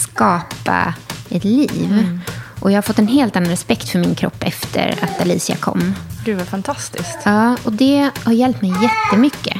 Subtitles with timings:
[0.00, 0.94] skapa
[1.30, 2.20] ett liv.
[2.60, 5.94] Och jag har fått en helt annan respekt för min kropp efter att Alicia kom.
[6.24, 7.18] Gud vad fantastiskt.
[7.24, 9.56] Ja, och det har hjälpt mig jättemycket.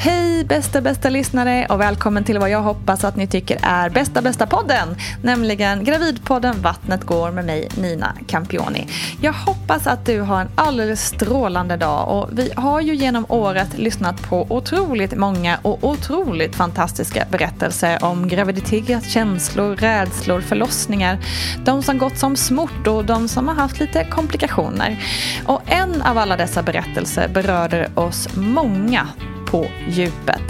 [0.00, 4.22] Hej bästa bästa lyssnare och välkommen till vad jag hoppas att ni tycker är bästa
[4.22, 4.96] bästa podden.
[5.22, 8.86] Nämligen Gravidpodden Vattnet går med mig Nina Campioni.
[9.20, 13.78] Jag hoppas att du har en alldeles strålande dag och vi har ju genom året
[13.78, 21.18] lyssnat på otroligt många och otroligt fantastiska berättelser om graviditet, känslor, rädslor, förlossningar.
[21.64, 25.04] De som gått som smort och de som har haft lite komplikationer.
[25.46, 29.08] Och en av alla dessa berättelser berörde oss många
[29.50, 30.42] på djupet.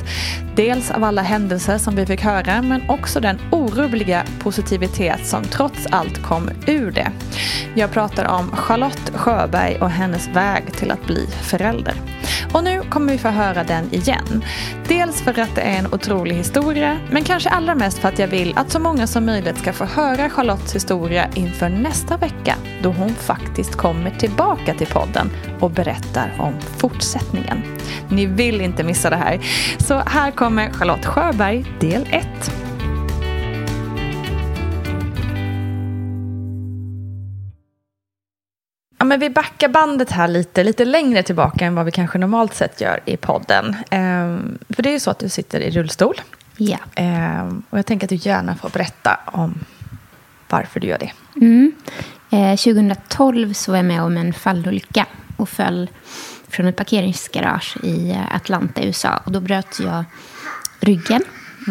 [0.56, 5.86] Dels av alla händelser som vi fick höra men också den orubbliga positivitet som trots
[5.90, 7.12] allt kom ur det.
[7.74, 11.94] Jag pratar om Charlotte Sjöberg och hennes väg till att bli förälder.
[12.52, 14.44] Och nu kommer vi få höra den igen.
[14.88, 18.28] Dels för att det är en otrolig historia men kanske allra mest för att jag
[18.28, 22.90] vill att så många som möjligt ska få höra Charlottes historia inför nästa vecka då
[22.90, 25.30] hon faktiskt kommer tillbaka till podden
[25.60, 27.62] och berättar om fortsättningen.
[28.08, 29.40] Ni vill inte missa det här.
[29.78, 32.26] Så här kommer Charlotte Sjöberg del 1.
[38.98, 42.54] Ja, men vi backar bandet här lite, lite längre tillbaka än vad vi kanske normalt
[42.54, 43.76] sett gör i podden.
[43.90, 46.20] Ehm, för det är ju så att du sitter i rullstol.
[46.56, 46.78] Ja.
[46.94, 49.54] Ehm, och jag tänker att du gärna får berätta om
[50.48, 51.12] varför du gör det.
[51.36, 51.72] Mm.
[52.30, 55.06] Eh, 2012 så var jag med om en fallolycka
[55.36, 55.90] och föll
[56.48, 59.20] från ett parkeringsgarage i eh, Atlanta, USA.
[59.24, 60.04] Och då bröt jag
[60.80, 61.22] ryggen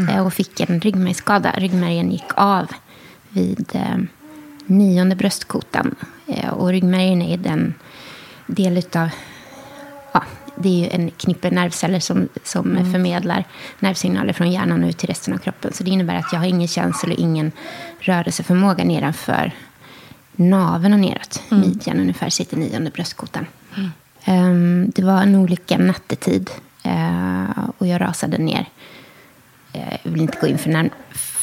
[0.10, 1.52] eh, och fick en ryggmärgsskada.
[1.58, 2.72] Ryggmärgen gick av
[3.30, 3.98] vid eh,
[4.66, 5.96] nionde bröstkotan.
[6.28, 7.74] Eh, och ryggmärgen är den
[8.48, 9.10] del utav...
[10.12, 10.24] Ja,
[10.56, 12.92] det är ju en knippe nervceller som, som Mm.
[12.92, 13.44] förmedlar
[13.80, 15.74] nervsignaler från hjärnan ut till resten av kroppen.
[15.74, 17.52] Så det innebär att jag har ingen känsel och ingen
[18.00, 19.52] rörelseförmåga nedanför
[20.36, 21.42] naveln och neråt.
[21.52, 21.62] Mm.
[21.70, 23.46] Midjan ungefär sitter nionde bröstkotan.
[24.28, 26.50] Ehm, det var en olycka nattetid.
[26.84, 28.66] eh, och jag rasade ner.
[29.74, 30.90] Eh, jag vill inte gå in för, när,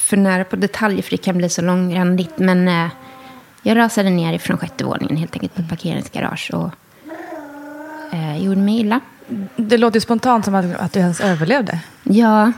[0.06, 2.38] för nära på detaljer för det kan bli så långrandigt.
[2.38, 2.90] Men eh,
[3.62, 6.50] jag rasade ner ifrån sjätte våningen helt enkelt på ett parkeringsgarage.
[6.54, 6.70] Och
[8.38, 9.00] gjorde mig illa.
[9.56, 11.80] Det låter spontant som att, att du ens överlevde.
[12.02, 12.52] Ja,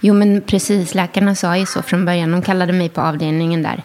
[0.00, 0.94] jo men precis.
[0.94, 2.32] Läkarna sa ju så från början.
[2.32, 3.82] De kallade mig på avdelningen där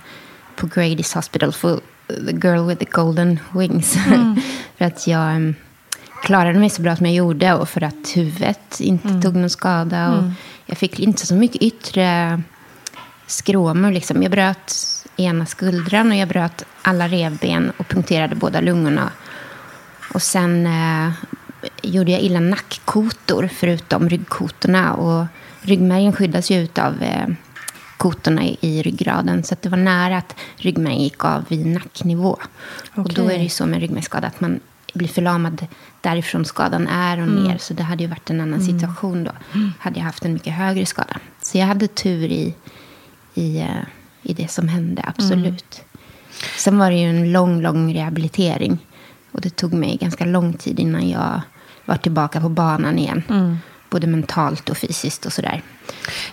[0.56, 3.98] på Grady's Hospital för the girl with the golden wings.
[4.78, 5.56] för att jag em,
[6.24, 10.10] klarade mig så bra som jag gjorde och för att huvudet inte tog någon skada.
[10.10, 10.24] Och
[10.66, 12.42] Jag fick inte så mycket yttre
[13.28, 13.92] skråmor.
[13.92, 14.24] Liksom.
[14.24, 14.76] Jag bröt
[15.18, 19.12] ena skuldran och jag bröt alla revben och punkterade båda lungorna.
[20.14, 21.12] Och sen eh,
[21.82, 24.94] gjorde jag illa nackkotor förutom ryggkotorna.
[24.94, 25.26] Och
[25.62, 27.28] ryggmärgen skyddas ju av eh,
[27.98, 29.44] kotorna i, i ryggraden.
[29.44, 32.38] Så det var nära att ryggmärgen gick av vid nacknivå.
[32.96, 34.60] Och då är det ju så med ryggmärgsskada att man
[34.94, 35.68] blir förlamad
[36.10, 37.58] därifrån skadan är och ner.
[37.58, 39.32] Så det hade ju varit en annan situation då.
[39.80, 41.18] Hade jag haft en mycket högre skada.
[41.42, 42.56] Så jag hade tur i,
[43.34, 43.84] i, eh,
[44.22, 45.82] i det som hände, absolut.
[46.58, 48.78] Sen var det ju en lång, lång rehabilitering.
[49.32, 51.42] Och det tog mig ganska lång tid innan jag
[51.86, 53.24] var tillbaka på banan igen.
[53.90, 55.62] Både mentalt och fysiskt och sådär.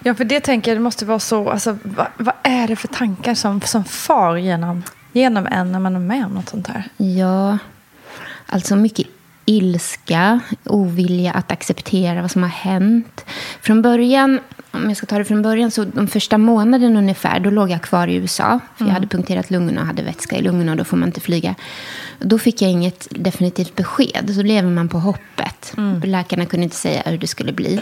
[0.02, 2.88] Ja, för det tänker jag, det måste vara så, alltså, vad, vad är det för
[2.88, 4.82] tankar som, som far genom,
[5.12, 6.88] genom en när man är med om något sånt här?
[6.96, 7.58] Ja,
[8.46, 9.06] alltså mycket
[9.44, 13.24] ilska, ovilja att acceptera vad som har hänt.
[13.60, 17.50] Från början, om jag ska ta det från början, så de första månaden ungefär, då
[17.50, 18.60] låg jag kvar i USA.
[18.76, 21.20] För jag hade punkterat lungorna och hade vätska i lungorna och då får man inte
[21.20, 21.54] flyga.
[22.18, 25.74] Då fick jag inget definitivt besked, så lever man på hoppet.
[26.04, 27.80] Läkarna kunde inte säga hur det skulle bli,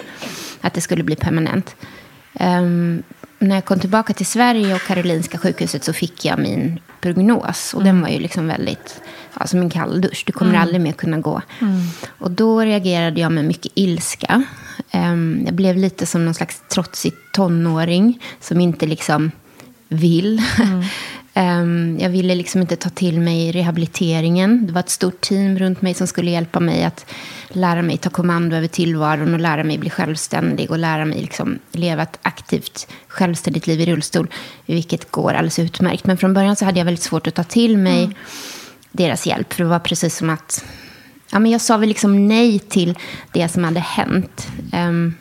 [0.61, 1.76] att det skulle bli permanent.
[2.35, 3.03] Ehm,
[3.43, 7.75] när jag kom tillbaka till Sverige och Karolinska sjukhuset så fick jag min prognos.
[7.75, 9.00] Och den var ju liksom väldigt,
[9.39, 10.23] ja, som en kalldusch.
[10.27, 11.43] Du kommer aldrig mer kunna gå.
[12.19, 14.43] Och då reagerade jag med mycket ilska.
[14.91, 19.31] Ehm, jag blev lite som någon slags trotsig tonåring som inte liksom
[19.88, 20.43] vill.
[21.34, 24.67] Ehm, jag ville liksom inte ta till mig rehabiliteringen.
[24.67, 27.06] Det var ett stort team runt mig som skulle hjälpa mig att
[27.49, 31.58] lära mig ta kommando över tillvaron och lära mig bli självständig och lära mig liksom
[31.73, 34.29] leva ett aktivt, självständigt liv i rullstol,
[34.67, 36.06] vilket går alldeles utmärkt.
[36.06, 38.11] Men från början så hade jag väldigt svårt att ta till mig
[38.90, 40.64] deras hjälp, för det var precis som att
[41.31, 42.99] ja, men jag sa väl liksom nej till
[43.32, 44.49] det som hade hänt.
[44.73, 45.14] Ehm,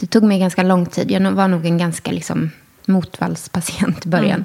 [0.00, 1.10] det tog mig ganska lång tid.
[1.10, 2.50] Jag var nog en ganska liksom,
[2.86, 4.44] motvallspatient i början.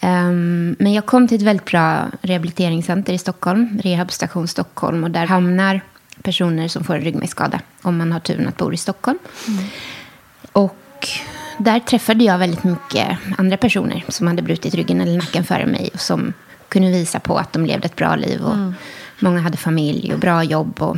[0.00, 5.04] Ehm, men jag kom till ett väldigt bra rehabiliteringscenter i Stockholm, Rehabstation Stockholm.
[5.04, 5.80] Och där hamnar
[6.22, 9.18] personer som får en ryggmärgsskada om man har turen att bo i Stockholm.
[10.52, 11.08] Och
[11.58, 15.90] där träffade jag väldigt mycket andra personer som hade brutit ryggen eller nacken före mig
[15.94, 16.32] och som
[16.68, 18.40] kunde visa på att de levde ett bra liv.
[18.40, 18.56] Och
[19.18, 20.96] Många hade familj och bra jobb och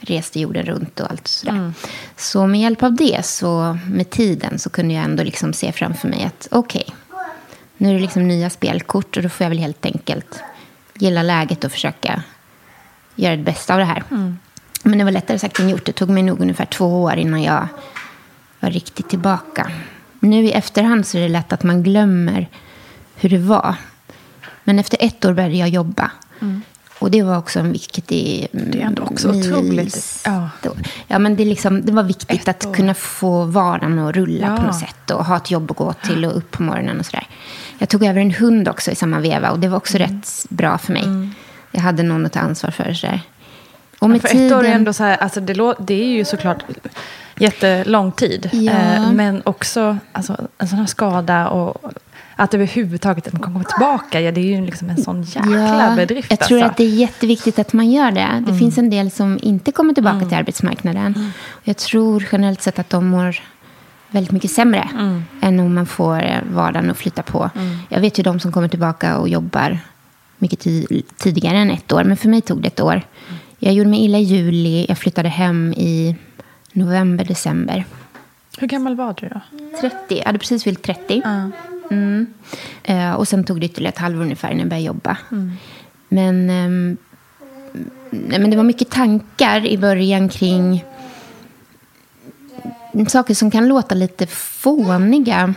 [0.00, 1.72] reste jorden runt och allt sådär.
[2.16, 6.08] Så med hjälp av det, så med tiden, så kunde jag ändå liksom se framför
[6.08, 6.86] mig att okej,
[7.80, 10.42] nu är det liksom nya spelkort och då får jag väl helt enkelt
[10.94, 12.22] gilla läget och försöka
[13.14, 14.02] göra det bästa av det här.
[14.82, 15.84] Men det var lättare sagt än gjort.
[15.84, 17.68] Det tog mig nog ungefär två år innan jag
[18.60, 19.70] var riktigt tillbaka.
[20.20, 22.48] Nu i efterhand så är det lätt att man glömmer
[23.14, 23.74] hur det var.
[24.64, 26.10] Men efter ett år började jag jobba.
[26.98, 28.46] Och det var också en viktig...
[28.52, 30.20] Det är ändå också otroligt.
[30.24, 30.48] Ja.
[31.06, 31.18] Ja.
[31.18, 34.56] men det, liksom, det var viktigt att kunna få vardagen att rulla Ja.
[34.56, 35.10] på något sätt.
[35.10, 37.26] Och ha ett jobb att gå till och upp på morgonen och sådär.
[37.80, 39.50] Jag tog över en hund också i samma veva.
[39.50, 40.08] Och det var också Mm.
[40.08, 41.28] rätt bra för mig.
[41.72, 42.92] Jag hade någon att ta ansvar för.
[42.92, 43.20] Sådär.
[43.98, 44.46] Och med För tiden...
[44.46, 46.64] ett år är ändå så här, alltså det, det är ju såklart
[47.38, 48.50] jättelång tid.
[48.52, 48.72] Ja.
[48.72, 51.92] Eh, men också alltså, en sån här skada och
[52.36, 54.20] att överhuvudtaget att man komma tillbaka.
[54.20, 56.30] Ja, det är ju liksom en sån jäkla bedrift.
[56.30, 56.70] Jag tror alltså.
[56.70, 58.44] att det är jätteviktigt att man gör det.
[58.46, 61.32] Det finns en del som inte kommer tillbaka till arbetsmarknaden.
[61.50, 63.40] Och jag tror generellt sett att de mår
[64.10, 64.88] väldigt mycket sämre
[65.40, 67.50] än om man får eh, vardagen att flytta på.
[67.88, 69.78] Jag vet ju de som kommer tillbaka och jobbar
[70.38, 72.04] mycket ti- tidigare än ett år.
[72.04, 73.02] Men för mig tog det ett år.
[73.58, 74.86] Jag gjorde mig illa i juli.
[74.88, 76.16] Jag flyttade hem i
[76.72, 77.84] november, december.
[78.58, 79.40] Hur gammal var du då?
[79.80, 79.96] 30.
[80.18, 81.22] Jag hade precis fyllt 30.
[81.90, 82.26] Mm.
[82.82, 85.16] Eh, och sen tog det ytterligare ett halvår ungefär innan jag började jobba.
[86.08, 86.96] Men, ehm,
[88.10, 90.84] men det var mycket tankar i början kring
[93.08, 95.54] saker som kan låta lite fåniga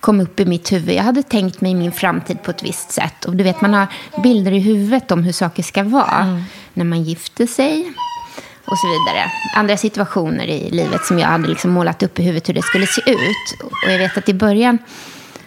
[0.00, 0.94] kom upp i mitt huvud.
[0.94, 3.24] Jag hade tänkt mig min framtid på ett visst sätt.
[3.24, 3.86] Och du vet, man har
[4.22, 6.42] bilder i huvudet om hur saker ska vara.
[6.74, 7.92] när man gifte sig
[8.64, 9.30] och så vidare.
[9.54, 12.86] Andra situationer i livet som jag hade liksom målat upp i huvudet hur det skulle
[12.86, 13.62] se ut.
[13.64, 14.78] Och jag vet att i början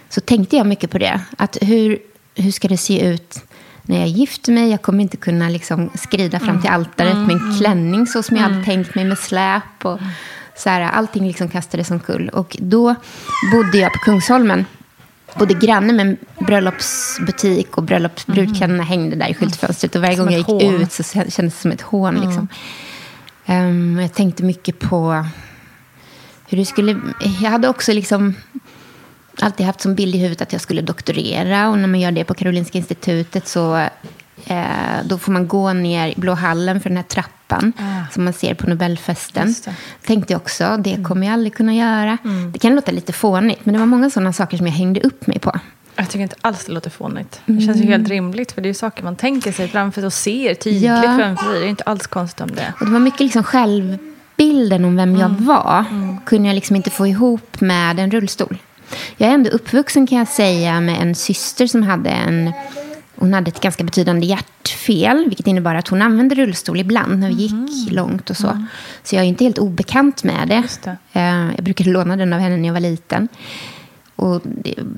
[0.08, 1.20] så tänkte jag mycket på det.
[1.38, 1.98] Att hur,
[2.34, 3.44] hur ska det se ut
[3.82, 4.70] när jag gifter mig?
[4.70, 8.44] Jag kommer inte kunna liksom skrida fram till altaret med en klänning så som jag
[8.44, 9.84] hade tänkt mig med släp.
[9.84, 9.98] Och
[10.56, 12.28] så här, allting liksom kastades omkull.
[12.28, 12.94] Och då
[13.52, 14.64] bodde jag på Kungsholmen
[15.38, 19.96] bodde granne med en bröllopsbutik och bröllopsbrudkläderna hängde där i skyltfönstret.
[19.96, 20.82] Och varje Som gång jag gick hån.
[20.82, 22.14] ut så kändes det som ett hån.
[22.14, 22.48] Liksom.
[23.46, 25.26] Ehm, jag tänkte mycket på
[26.48, 27.00] hur det skulle...
[27.40, 28.34] Jag hade också liksom
[29.40, 31.68] alltid haft som bild i huvudet att jag skulle doktorera.
[31.68, 33.88] Och när man gör det på Karolinska institutet så
[34.46, 34.56] eh,
[35.04, 37.72] då får man gå ner i Blå hallen för den här trappan
[38.12, 39.54] som man ser på Nobelfesten.
[40.06, 42.18] Tänkte jag också, det kommer jag aldrig kunna göra.
[42.52, 45.26] Det kan låta lite fånigt, men det var många sådana saker som jag hängde upp
[45.26, 45.58] mig på.
[45.96, 47.40] Jag tycker inte alls det låter fånigt.
[47.46, 48.52] Det känns ju helt rimligt.
[48.52, 51.02] För det är ju saker man tänker sig framför sig och ser tydligt Ja.
[51.18, 51.60] framför sig.
[51.60, 52.72] Det är inte alls konstigt om det.
[52.80, 55.84] Och det var mycket liksom självbilden om vem jag var.
[56.26, 58.58] Kunde jag liksom inte få ihop med en rullstol.
[59.16, 62.52] Jag är ändå uppvuxen kan jag säga med en syster som hade en...
[63.16, 67.34] Hon hade ett ganska betydande hjärtfel, vilket innebar att hon använde rullstol ibland när vi
[67.34, 68.66] gick långt och så.
[69.02, 70.62] Så jag är inte helt obekant med det.
[70.84, 70.96] Det.
[71.20, 73.28] Eh, Jag brukade låna den av henne när jag var liten.
[74.16, 74.42] Och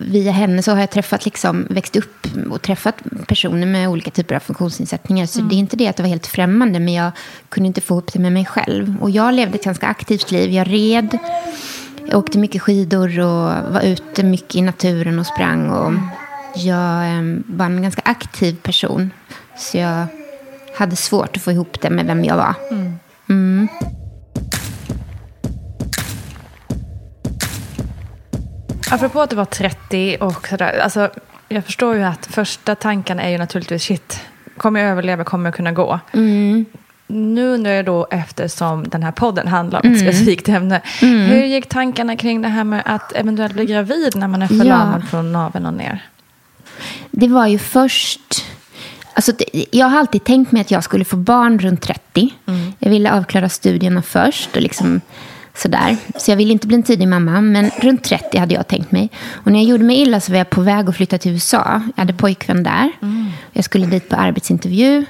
[0.01, 2.95] via henne så har jag träffat, liksom, växt upp och träffat
[3.27, 5.27] personer med olika typer av funktionsnedsättningar.
[5.27, 7.13] Så det är inte det att det var helt främmande, men jag
[7.49, 8.95] kunde inte få ihop det med mig själv.
[9.01, 10.51] Och jag levde ett ganska aktivt liv.
[10.51, 11.19] Jag red,
[12.09, 15.71] jag åkte mycket skidor och var ute mycket i naturen och sprang.
[15.71, 15.93] Och
[16.59, 19.11] jag eh, var en ganska aktiv person.
[19.57, 20.07] Så jag
[20.77, 22.55] hade svårt att få ihop det med vem jag var.
[28.91, 30.79] Apropå att du var 30 och sådär.
[30.83, 31.11] Alltså,
[31.49, 34.21] jag förstår ju att första tanken är ju naturligtvis shit.
[34.57, 35.25] Kommer jag överleva?
[35.25, 36.01] Kommer jag kunna gå?
[37.07, 40.81] Nu undrar jag då, eftersom den här podden handlar om ett specifikt ämne.
[41.01, 45.01] Hur gick tankarna kring det här med att eventuellt bli gravid när man är förlamad
[45.03, 45.07] Ja.
[45.07, 46.05] från naveln och ner?
[47.11, 48.45] Det var ju först...
[49.15, 49.33] Alltså,
[49.71, 52.29] jag har alltid tänkt mig att jag skulle få barn runt 30.
[52.79, 54.57] Jag ville avklara studierna först.
[54.57, 55.01] Och liksom
[55.55, 55.97] sådär.
[56.19, 57.41] Så jag ville inte bli en tidig mamma.
[57.41, 59.11] Men runt 30 hade jag tänkt mig.
[59.33, 61.83] Och när jag gjorde mig illa så var jag på väg att flytta till USA.
[61.97, 62.91] Jag hade pojkvän där.
[63.53, 65.05] Jag skulle dit på arbetsintervju.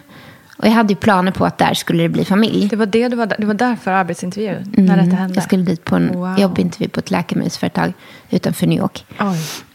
[0.56, 2.68] Och jag hade ju planer på att där skulle det bli familj.
[2.68, 5.34] Det var, det, du var, där- det var därför arbetsintervju, när detta hände?
[5.34, 6.38] Jag skulle dit på en Wow.
[6.40, 7.92] jobbintervju på ett läkemedelsföretag
[8.30, 9.04] utanför New York.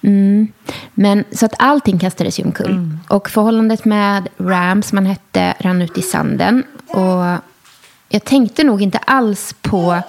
[0.01, 0.47] Mm.
[0.93, 2.71] Men så att allting kastades ju omkull.
[2.71, 2.99] Mm.
[3.09, 6.63] Och förhållandet med Ram, som han hette, rann ut i sanden.
[6.87, 7.37] Och
[8.09, 10.01] jag tänkte nog inte alls på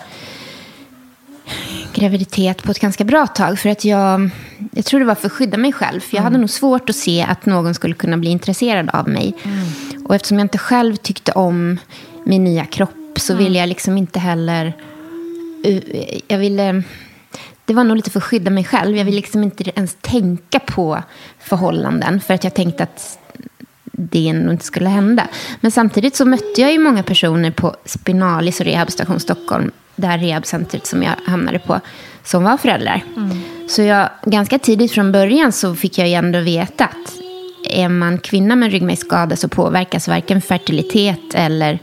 [1.94, 3.58] graviditet på ett ganska bra tag.
[3.58, 4.30] För att jag,
[4.72, 6.00] jag tror det var för att skydda mig själv.
[6.00, 6.32] För jag Mm.
[6.32, 9.34] hade nog svårt att se att någon skulle kunna bli intresserad av mig.
[9.42, 10.04] Mm.
[10.06, 11.78] Och eftersom jag inte själv tyckte om
[12.24, 13.44] min nya kropp så Mm.
[13.44, 14.72] ville jag liksom inte heller...
[15.66, 15.80] uh,
[16.28, 16.82] Jag ville...
[17.64, 18.96] Det var nog lite för att skydda mig själv.
[18.96, 21.02] Jag ville liksom inte ens tänka på
[21.38, 22.20] förhållanden.
[22.20, 23.18] För att jag tänkte att
[23.92, 25.28] det nog inte skulle hända.
[25.60, 30.18] Men samtidigt så mötte jag ju många personer på Spinalis och Rehabstation Stockholm, det här
[30.18, 31.80] rehabcentret som jag hamnade på,
[32.24, 33.04] som var föräldrar.
[33.68, 37.14] Så jag, ganska tidigt från början så fick jag ju ändå veta att
[37.70, 41.78] är man kvinna med ryggmärgsskada så påverkas varken fertilitet eller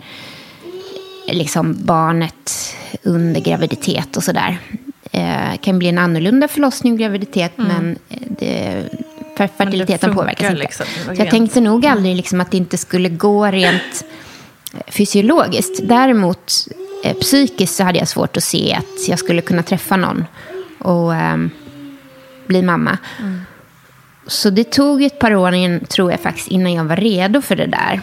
[1.27, 4.59] liksom barnet under graviditet och sådär.
[5.13, 8.84] Eh, kan bli en annorlunda förlossning och graviditet, men eh, det,
[9.38, 10.62] fer- fertiliteten funkar påverkas inte.
[10.62, 14.06] liksom, så jag tänkte nog aldrig liksom att det inte skulle gå rent
[14.74, 15.80] eh, fysiologiskt.
[15.84, 16.51] Däremot
[17.03, 20.25] eh, psykiskt så hade jag svårt att se att jag skulle kunna träffa någon
[20.80, 21.50] och ehm,
[22.48, 22.98] bli mamma.
[24.27, 27.68] Så det tog ett par år, tror jag faktiskt, innan jag var redo för det
[27.68, 28.01] där.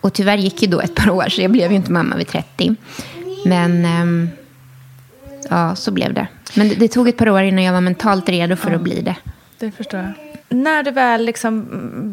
[0.00, 2.26] Och tyvärr gick ju då ett par år, så jag blev ju inte mamma vid
[2.28, 2.74] 30.
[3.44, 4.30] Men ehm,
[5.50, 6.26] ja, så blev det.
[6.54, 9.00] Men det, det tog ett par år innan jag var mentalt redo för att bli
[9.00, 9.16] det.
[9.58, 10.12] Det förstår jag.
[10.48, 11.66] När du väl liksom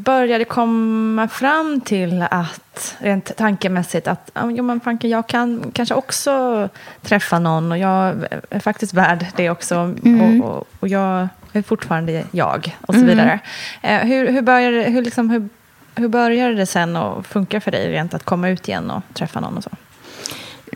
[0.05, 5.95] började komma fram till att, rent tankemässigt, att ja, jo, men fanken, jag kan kanske
[5.95, 6.69] också
[7.01, 9.95] träffa någon och jag är faktiskt värd det också.
[10.03, 13.39] Och, och, och jag är fortfarande jag och så vidare.
[13.81, 15.49] Eh, hur, hur, började, hur, liksom, hur,
[15.95, 19.39] hur började det sen att funka för dig rent att komma ut igen och träffa
[19.39, 19.69] någon och så?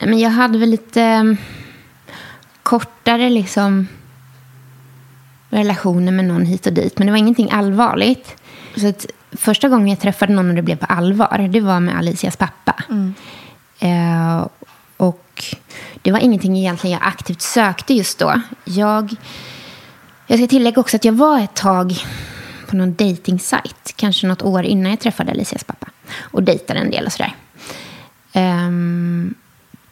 [0.01, 1.35] Men jag hade väl lite
[2.63, 3.87] kortare liksom
[5.49, 6.97] relationer med någon hit och dit.
[6.97, 8.35] Men det var ingenting allvarligt.
[8.75, 11.97] Så att första gången jag träffade någon och det blev på allvar, det var med
[11.97, 12.75] Alicias pappa.
[13.79, 14.47] Eh,
[14.97, 15.55] och
[16.01, 18.41] det var ingenting egentligen jag aktivt sökte just då.
[18.63, 19.15] Jag,
[20.27, 21.95] jag ska tillägga också att jag var ett tag
[22.67, 23.39] på någon dating
[23.95, 25.87] kanske något år innan jag träffade Alicias pappa.
[26.19, 27.35] Och dejtade en del och sådär.
[28.33, 29.33] Ehm,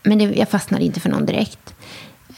[0.03, 1.73] men det, jag fastnade inte för någon direkt.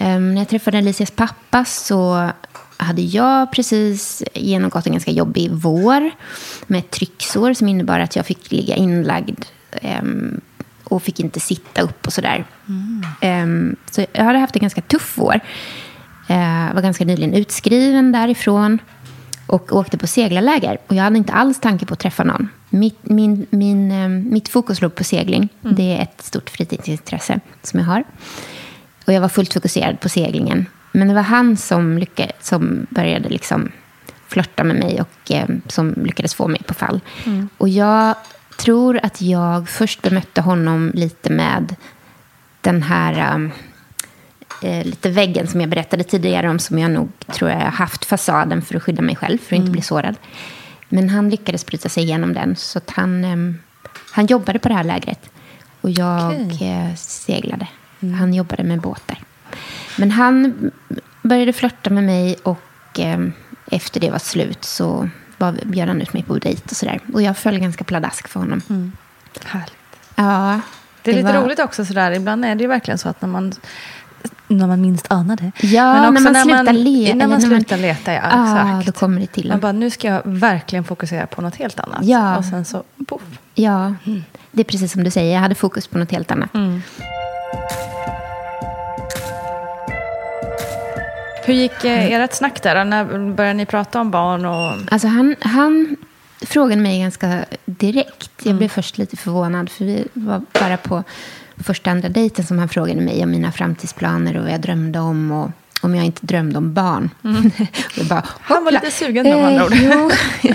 [0.03, 2.29] Ehm, när jag träffade Alicias pappa så
[2.77, 6.11] hade jag precis genomgått en ganska jobbig vår
[6.67, 10.41] med ett trycksår som innebar att jag fick ligga inlagd ehm,
[10.83, 12.45] och fick inte sitta upp och sådär.
[13.21, 15.39] Ehm, så jag hade haft en ganska tuff vår.
[16.27, 18.79] Jag var ganska nyligen utskriven därifrån
[19.47, 20.77] och åkte på seglarläger.
[20.87, 22.49] Och jag hade inte alls tanke på att träffa någon.
[22.69, 25.49] Mitt, min, min, mitt fokus låg på segling.
[25.61, 28.03] Det är ett stort fritidsintresse som jag har.
[29.05, 30.65] Och jag var fullt fokuserad på seglingen.
[30.91, 33.71] Men det var han som, lyckades, som började liksom
[34.27, 36.99] flörta med mig och eh, som lyckades få mig på fall.
[37.57, 38.15] Och jag
[38.57, 41.75] tror att jag först bemötte honom lite med
[42.61, 43.51] den här um,
[44.61, 48.05] eh, lite väggen som jag berättade tidigare om som jag nog tror jag har haft
[48.05, 50.15] fasaden för att skydda mig själv, för att inte bli sårad.
[50.89, 53.59] Men han lyckades bryta sig igenom den, så att han, em,
[54.11, 55.29] han jobbade på det här lägret.
[55.81, 57.67] Och jag eh, seglade.
[58.11, 59.17] Han jobbade med båtar.
[59.97, 60.71] Men han
[61.21, 62.59] började flörta med mig och
[62.99, 63.33] em,
[63.71, 66.99] efter det var slut så var, bjöd han ut mig på dejt och sådär.
[67.13, 68.61] Och jag föll ganska pladask för honom.
[69.45, 69.73] Härligt.
[70.15, 70.59] Ja,
[71.01, 72.11] Det är lite var- roligt också sådär.
[72.11, 73.53] Ibland är det ju verkligen så att när man,
[74.47, 75.51] när man minst anar det.
[75.67, 77.15] Ja, Men också när man slutar leta.
[77.15, 78.21] När man slutar leta, ja.
[78.31, 78.85] Ja, exakt.
[78.85, 81.99] då kommer det till Man bara, nu ska jag verkligen fokusera på något helt annat.
[82.05, 82.37] Ja.
[82.37, 83.21] Och sen så, poff.
[83.55, 83.93] Ja,
[84.51, 85.33] det är precis som du säger.
[85.33, 86.49] Jag hade fokus på något helt annat.
[91.45, 92.85] Hur gick eh, ert snack där?
[92.85, 94.45] När började ni prata om barn?
[94.45, 94.93] Och...
[94.93, 95.95] Alltså han, han
[96.41, 98.31] frågade mig ganska direkt.
[98.43, 99.69] Jag blev först lite förvånad.
[99.69, 101.03] För vi var bara på
[101.57, 105.31] första andra dejten som han frågade mig om mina framtidsplaner och vad jag drömde om.
[105.31, 107.09] Och om jag inte drömde om barn.
[107.21, 109.73] Och jag bara, Han var lite sugen med andra ord.
[109.73, 110.11] jo,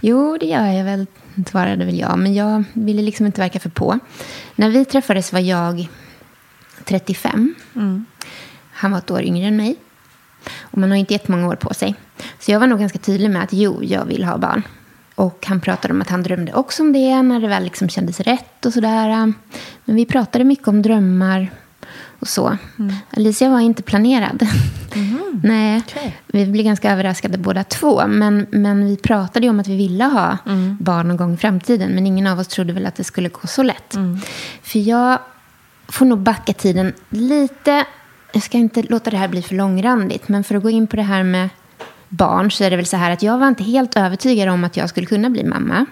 [0.00, 1.06] jo, det gör jag väl,
[1.50, 2.18] svarade väl jag.
[2.18, 3.98] Men jag ville liksom inte verka för på.
[4.54, 5.88] När vi träffades var jag
[6.84, 7.54] 35.
[8.72, 9.76] Han var ett år yngre än mig.
[10.60, 11.94] Och man har inte jättemånga år på sig.
[12.40, 14.62] Så jag var nog ganska tydlig med att jo, jag vill ha barn.
[15.14, 18.20] Och han pratade om att han drömde också om det när det väl liksom kändes
[18.20, 19.32] rätt och sådär.
[19.84, 21.50] Men vi pratade mycket om drömmar
[22.18, 22.56] och så.
[23.16, 24.46] Alicia var inte planerad.
[25.42, 26.16] Nej, Okej.
[26.26, 28.06] vi blev ganska överraskade båda två.
[28.06, 30.38] Men, men vi pratade ju om att vi ville ha
[30.80, 31.90] barn någon gång i framtiden.
[31.90, 33.96] Men ingen av oss trodde väl att det skulle gå så lätt.
[34.62, 35.18] För jag
[35.88, 37.84] får nog backa tiden lite.
[38.36, 40.28] Jag ska inte låta det här bli för långrandigt.
[40.28, 41.48] Men för att gå in på det här med
[42.08, 44.76] barn så är det väl så här att jag var inte helt övertygad om att
[44.76, 45.86] jag skulle kunna bli mamma.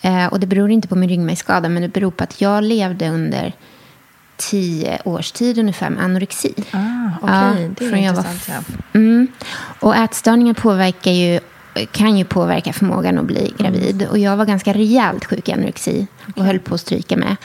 [0.00, 3.08] Eh, och det beror inte på min ryggmärgsskada, men det beror på att jag levde
[3.08, 3.52] under
[4.36, 6.54] tio års tid ungefär med anorexi.
[6.72, 7.34] Ah, okej.
[7.34, 8.68] Ja, det är från jag var intressant.
[8.92, 8.98] Ja.
[9.00, 9.28] Mm.
[9.80, 11.40] Och ätstörningar påverkar ju,
[11.86, 14.06] kan ju påverka förmågan att bli gravid.
[14.10, 17.36] Och jag var ganska rejält sjuk i anorexi och höll på att stryka med.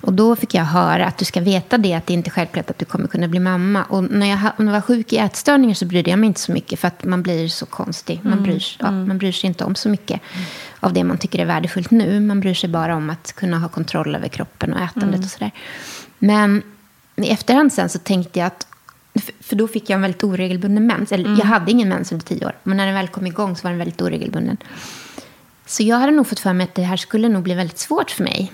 [0.00, 2.70] Och då fick jag höra att du ska veta det, att det inte är självklart
[2.70, 3.84] att du kommer kunna bli mamma.
[3.84, 6.52] Och när jag, när jag var sjuk i ätstörningar så brydde jag mig inte så
[6.52, 8.20] mycket för att man blir så konstig.
[8.22, 10.20] Man, bryr, ja, man bryr sig inte om så mycket
[10.80, 12.20] av det man tycker är värdefullt nu.
[12.20, 15.50] Man bryr sig bara om att kunna ha kontroll över kroppen och ätandet och sådär.
[16.18, 16.62] Men
[17.16, 18.66] i efterhand sen så tänkte jag att
[19.40, 21.12] för- då fick jag en väldigt oregelbunden mens.
[21.12, 22.52] Eller jag hade ingen mens under tio år.
[22.62, 24.56] Men när den väl kom igång så var den väldigt oregelbunden.
[25.66, 28.10] Så jag hade nog fått för mig att det här skulle nog bli väldigt svårt
[28.10, 28.52] för mig.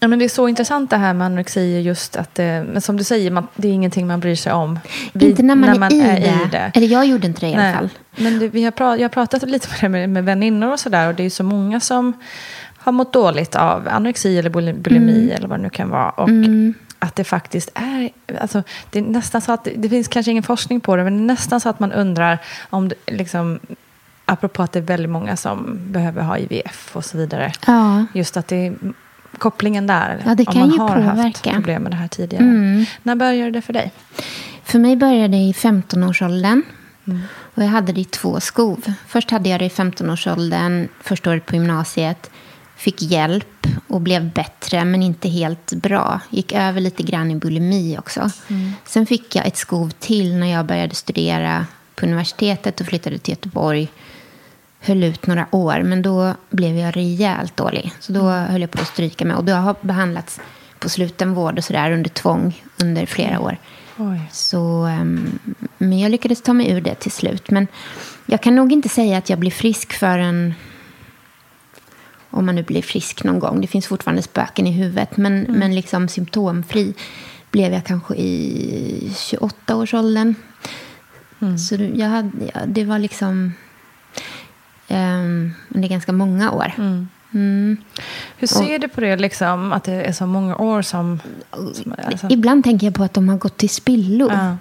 [0.00, 1.80] Ja, men det är så intressant det här med anorexi.
[1.80, 4.78] Just att det, men som du säger, man, det är ingenting man bryr sig om.
[5.12, 6.70] vid- inte när man, är, i, det.
[6.74, 7.74] Eller jag gjorde inte det i alla Nej.
[7.74, 7.88] fall.
[8.16, 10.80] Men det, vi har pra, jag har pratat lite med, det med, med väninnor och
[10.80, 11.08] sådär.
[11.08, 12.12] Och det är så många som
[12.76, 15.36] har mått dåligt av anorexi eller buli- bulimi Mm.
[15.36, 16.10] eller vad det nu kan vara.
[16.10, 16.28] Och
[17.00, 18.10] att det faktiskt är...
[18.40, 21.22] Alltså, det är nästan så att det, finns kanske ingen forskning på det, men det
[21.22, 22.38] är nästan så att man undrar
[22.70, 23.60] om det liksom...
[24.24, 27.52] Apropå att det är väldigt många som behöver ha IVF och så vidare.
[27.66, 28.06] Ja.
[28.14, 28.74] Just att det
[29.38, 30.22] kopplingen där.
[30.26, 31.52] Ja, det om kan man ju har haft påverka.
[31.52, 32.44] problem med det här tidigare.
[32.44, 32.84] Mm.
[33.02, 33.92] När började det för dig?
[34.64, 36.62] För mig började det i 15-årsåldern.
[37.06, 37.20] Mm.
[37.54, 38.92] Och jag hade det i två skov.
[39.06, 42.30] Först hade jag det i 15-årsåldern, första året på gymnasiet.
[42.76, 43.59] Fick hjälp
[43.90, 46.20] och blev bättre, men inte helt bra.
[46.30, 48.30] Gick över lite grann i bulimi också.
[48.48, 48.72] Mm.
[48.84, 53.32] Sen fick jag ett skov till när jag började studera på universitetet och flyttade till
[53.32, 53.88] Göteborg.
[54.80, 57.92] Höll ut några år, men då blev jag rejält dålig.
[58.00, 59.36] Så då höll jag på att stryka mig.
[59.36, 60.40] Och då har jag behandlats
[60.78, 63.56] på slutenvård och sådär under tvång under flera år.
[63.96, 64.20] Oj.
[64.30, 65.38] Så, ehm,
[65.78, 67.50] men jag lyckades ta mig ur det till slut.
[67.50, 67.66] Men
[68.26, 70.54] jag kan nog inte säga att jag blir frisk förrän...
[72.30, 73.60] Om man nu blir frisk någon gång.
[73.60, 75.16] Det finns fortfarande spöken i huvudet.
[75.16, 76.94] Men, men liksom symptomfri
[77.50, 80.34] blev jag kanske i 28-årsåldern.
[81.68, 83.52] Så det- jag hade, ja, det var liksom...
[84.88, 86.72] Um, det är ganska många år.
[87.32, 87.76] Mm.
[88.36, 91.20] Hur ser du på det, liksom, att det är så många år som...
[91.74, 92.26] som alltså.
[92.30, 94.28] Ibland tänker jag på att de har gått till spillo.
[94.30, 94.56] Ja.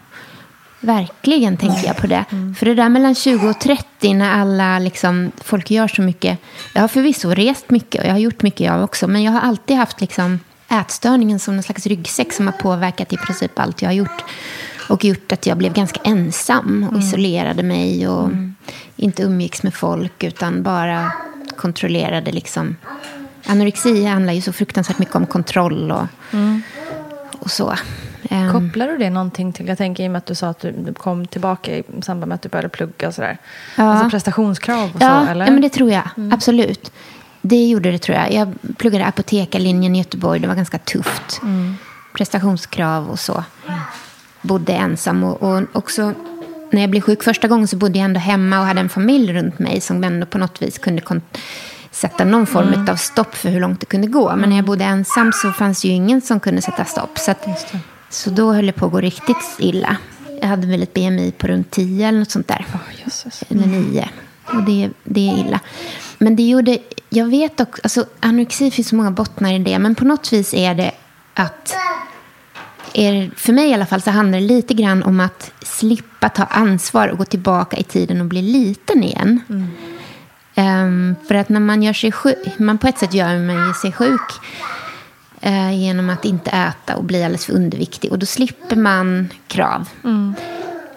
[0.80, 2.26] Verkligen tänker jag på det.
[2.58, 6.40] För det där mellan 20 och 30 när alla liksom, folk gör så mycket.
[6.74, 9.08] Jag har förvisso rest mycket och jag har gjort mycket jag också.
[9.08, 10.40] Men jag har alltid haft liksom,
[10.70, 14.24] ätstörningen som någon slags ryggsäck som har påverkat i princip allt jag har gjort.
[14.90, 18.30] Och gjort att jag blev ganska ensam och isolerade mig och
[18.96, 21.12] inte umgicks med folk utan bara
[21.58, 22.76] kontrollerade liksom.
[23.46, 26.08] Anorexi handlar ju så fruktansvärt mycket om kontroll och,
[27.40, 27.76] och så.
[28.52, 30.94] Kopplar du det någonting till, jag tänker i och med att du sa att du
[30.94, 33.38] kom tillbaka i samband med att du började plugga och sådär.
[33.76, 33.84] Ja.
[33.84, 35.46] Alltså prestationskrav och ja, så, eller?
[35.46, 36.10] Ja, men det tror jag.
[36.32, 36.92] Absolut.
[37.42, 38.34] Det gjorde det, tror jag.
[38.34, 40.40] Jag pluggade apotekarlinjen i Göteborg.
[40.40, 41.42] Det var ganska tufft.
[42.14, 43.44] Prestationskrav och så.
[44.42, 45.24] Bodde ensam.
[45.24, 46.14] Och, och också
[46.72, 49.34] när jag blev sjuk första gången så bodde jag ändå hemma och hade en familj
[49.34, 51.02] runt mig som ändå på något vis kunde
[51.92, 54.36] sätta någon form av stopp för hur långt det kunde gå.
[54.36, 57.18] Men när jag bodde ensam så fanns ju ingen som kunde sätta stopp.
[57.18, 57.48] Så, att,
[58.10, 59.98] så då höll det på att gå riktigt illa.
[60.42, 62.66] Jag hade väl ett BMI på runt 10 eller något sånt där
[63.50, 64.10] eller nio.
[64.46, 65.60] Och det, det är illa.
[66.18, 66.78] Men det gjorde,
[67.10, 70.54] jag vet också, alltså anorexi finns så många bottnar i det, men på något vis
[70.54, 70.92] är det
[71.34, 71.76] att,
[72.94, 76.44] är, för mig i alla fall så handlar det lite grann om att slippa ta
[76.44, 79.42] ansvar och gå tillbaka i tiden och bli liten igen.
[80.56, 83.92] Ehm, för att när man gör sig sjuk, man på ett sätt gör man sig
[83.92, 84.32] sjuk
[85.42, 88.12] eh, genom att inte äta och bli alldeles för underviktig.
[88.12, 89.90] Och då slipper man krav.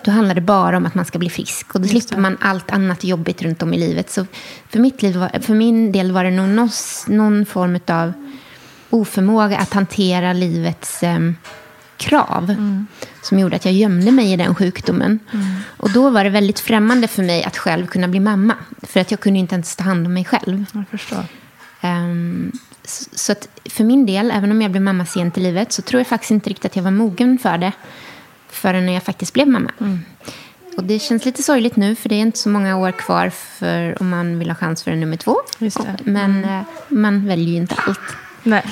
[0.04, 1.74] Då handlar det bara om att man ska bli frisk.
[1.74, 4.10] Och då slipper man allt annat jobbigt runt om i livet.
[4.10, 4.26] Så
[4.68, 6.68] för, mitt liv var, för min del var det nog någon,
[7.06, 8.12] någon form av
[8.90, 11.36] oförmåga att hantera livets em,
[11.96, 12.54] krav.
[13.22, 15.18] Som gjorde att jag gömde mig i den sjukdomen.
[15.76, 18.54] Och då var det väldigt främmande för mig att själv kunna bli mamma.
[18.82, 20.64] För att jag kunde inte ens ta hand om mig själv.
[21.80, 22.52] Ehm,
[22.84, 26.00] så att för min del, även om jag blev mamma sent i livet, så tror
[26.00, 27.72] jag faktiskt inte riktigt att jag var mogen för det
[28.48, 29.70] förrän jag faktiskt blev mamma.
[30.76, 33.96] Och det känns lite sorgligt nu, för det är inte så många år kvar för
[34.00, 35.36] om man vill ha chans för en nummer två.
[36.04, 38.00] Men eh, man väljer ju inte allt.
[38.42, 38.64] Nej,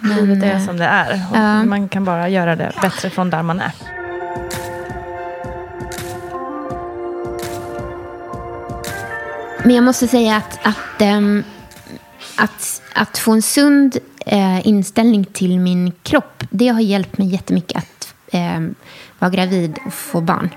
[0.00, 1.12] livet är som det är.
[1.30, 1.64] Och Ja.
[1.64, 3.72] Man kan bara göra det bättre från där man är.
[9.64, 11.44] Men jag måste säga att, att, ehm,
[12.36, 17.76] att, att få en sund eh, inställning till min kropp, det har hjälpt mig jättemycket
[17.76, 18.74] att ehm,
[19.18, 20.48] vara gravid och få barn.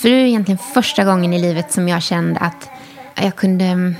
[0.00, 2.68] För det är egentligen första gången i livet som jag kände att
[3.14, 3.94] jag kunde mm,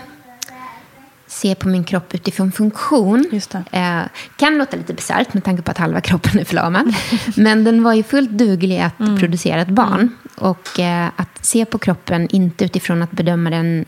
[1.27, 3.27] se på min kropp utifrån funktion.
[3.33, 3.65] Just det.
[3.73, 4.03] Eh,
[4.37, 6.95] kan låta lite bisarrt med tanke på att halva kroppen är förlamad.
[7.37, 10.17] Men den var ju fullt duglig att producera ett barn.
[10.37, 13.85] Och eh, att se på kroppen, inte utifrån att bedöma den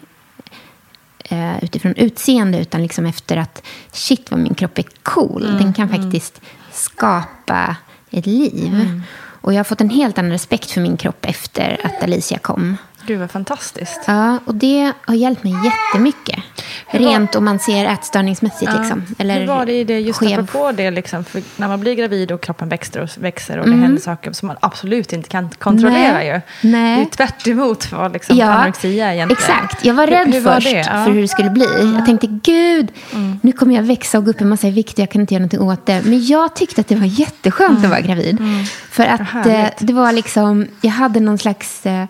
[1.31, 3.63] eh, utifrån utseende, utan liksom efter att
[3.93, 5.43] shit vad min kropp är cool.
[5.43, 6.41] Den kan faktiskt
[6.73, 7.77] skapa
[8.11, 9.03] ett liv.
[9.41, 12.77] Och jag har fått en helt annan respekt för min kropp efter att Alicia kom.
[13.07, 14.01] Gud vad fantastiskt.
[14.07, 16.39] Ja, och det har hjälpt mig jättemycket.
[16.87, 18.73] Hur var- Rent om man ser ätstörningsmässigt.
[18.79, 19.05] Liksom.
[19.19, 21.95] Eller Hur var det i det, just skev- apropå det, liksom, för när man blir
[21.95, 23.83] gravid och kroppen växer och växer och det Mm.
[23.83, 26.27] händer saker som man absolut inte kan kontrollera Nej.
[26.63, 26.69] ju.
[26.71, 26.97] Nej.
[26.97, 29.43] Det är tvärt emot vad liksom anorexia är egentligen.
[29.43, 29.85] Exakt.
[29.85, 30.77] Jag var rädd hur var först det?
[30.77, 30.91] Ja.
[30.93, 31.05] Mm.
[31.05, 31.95] för hur det skulle bli.
[31.97, 32.89] Jag tänkte, gud,
[33.43, 34.99] nu kommer jag växa och gå upp en massa i vikt.
[34.99, 36.03] Jag kan inte göra någonting åt det.
[36.05, 38.39] Men jag tyckte att det var jätteskönt att vara gravid.
[38.91, 39.27] För att Mm.
[39.35, 41.87] Vad eh, det var liksom, jag hade någon slags...
[41.87, 42.05] Eh,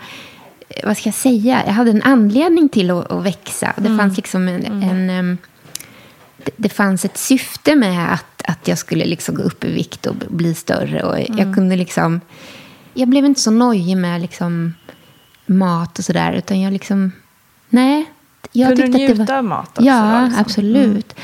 [0.85, 1.63] vad ska jag säga?
[1.67, 3.73] Jag hade en anledning till att, att växa.
[3.77, 3.99] Det Mm.
[3.99, 4.83] fanns liksom en...
[4.83, 5.39] en em,
[6.37, 10.07] det, det fanns ett syfte med att, att jag skulle liksom gå upp i vikt
[10.07, 11.03] och bli större.
[11.03, 11.39] Och Mm.
[11.39, 12.21] Jag kunde liksom...
[12.95, 14.75] Jag blev inte så nojig med liksom
[15.47, 16.33] mat och sådär.
[16.33, 17.13] Utan jag liksom...
[17.69, 18.05] Nej.
[18.53, 20.41] Jag Kunde du tyckte att det njuta var, av mat också Ja, liksom?
[20.41, 21.15] absolut.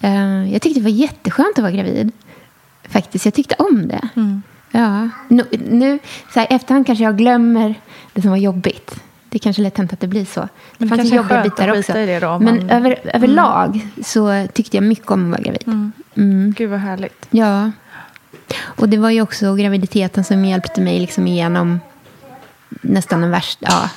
[0.00, 2.12] Eh, jag tyckte det var jätteskönt att vara gravid.
[2.88, 3.24] Faktiskt.
[3.24, 4.08] Jag tyckte om det.
[4.16, 4.42] Mm.
[4.70, 5.08] Ja.
[5.28, 5.98] Nu, nu
[6.34, 7.74] så här, efterhand kanske jag glömmer
[8.14, 9.00] det som var jobbigt.
[9.28, 10.40] Det är kanske lätt hänt att det blir så.
[10.40, 10.48] Det
[10.78, 11.92] Men det fanns kanske ju jobbiga bitar också.
[12.26, 15.92] då, Men man- över, överlag så tyckte jag mycket om att vara gravid.
[16.16, 16.54] Mm.
[16.56, 17.26] Gud vad härligt.
[17.30, 17.70] Ja.
[18.62, 21.80] Och det var ju också graviditeten som hjälpte mig liksom igenom
[22.68, 23.90] nästan den värsta, ja,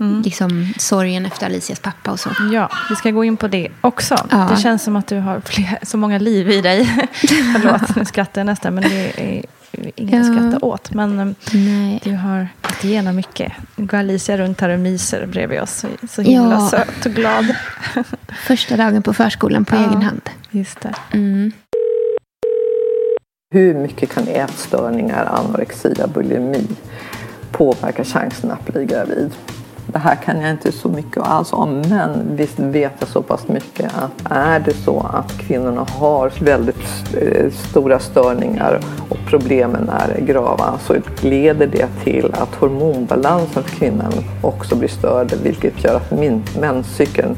[0.00, 0.22] Mm.
[0.22, 2.30] liksom sorgen efter Alicias pappa och så.
[2.52, 4.16] Ja, vi ska gå in på det också.
[4.30, 4.48] Ja.
[4.56, 6.84] Det känns som att du har fler, så många liv i dig.
[7.54, 9.44] Förlåt, nu skrattar jag nästan, men det är
[9.96, 10.32] inget att Ja.
[10.50, 10.94] skratta åt.
[10.94, 12.00] Men um, Nej.
[12.04, 13.52] du har gått igenom mycket.
[13.76, 15.70] Nu går Alicia runt här och myser bredvid oss.
[16.00, 16.68] Så, så himla Ja.
[16.70, 17.46] söt och glad.
[18.46, 19.80] Första dagen på förskolan på Ja.
[19.88, 20.20] egen hand.
[20.50, 20.94] Just det.
[21.12, 21.52] Mm.
[23.54, 26.62] Hur mycket kan ätstörningar, anorexia, bulimi
[27.50, 29.30] påverka chansen att bli gravid?
[29.86, 33.48] Det här kan jag inte så mycket alls om men visst vet jag så pass
[33.48, 40.20] mycket att är det så att kvinnorna har väldigt eh, stora störningar och problemen är
[40.20, 46.12] grava så leder det till att hormonbalansen för kvinnan också blir störd vilket gör att
[46.60, 47.36] menscykeln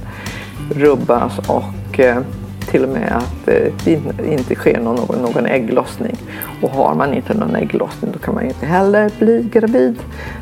[0.75, 2.19] rubbas och eh,
[2.67, 3.47] till och med att
[3.85, 6.17] det inte sker någon, någon ägglossning.
[6.63, 9.99] Och har man inte någon ägglossning då kan man inte heller bli gravid.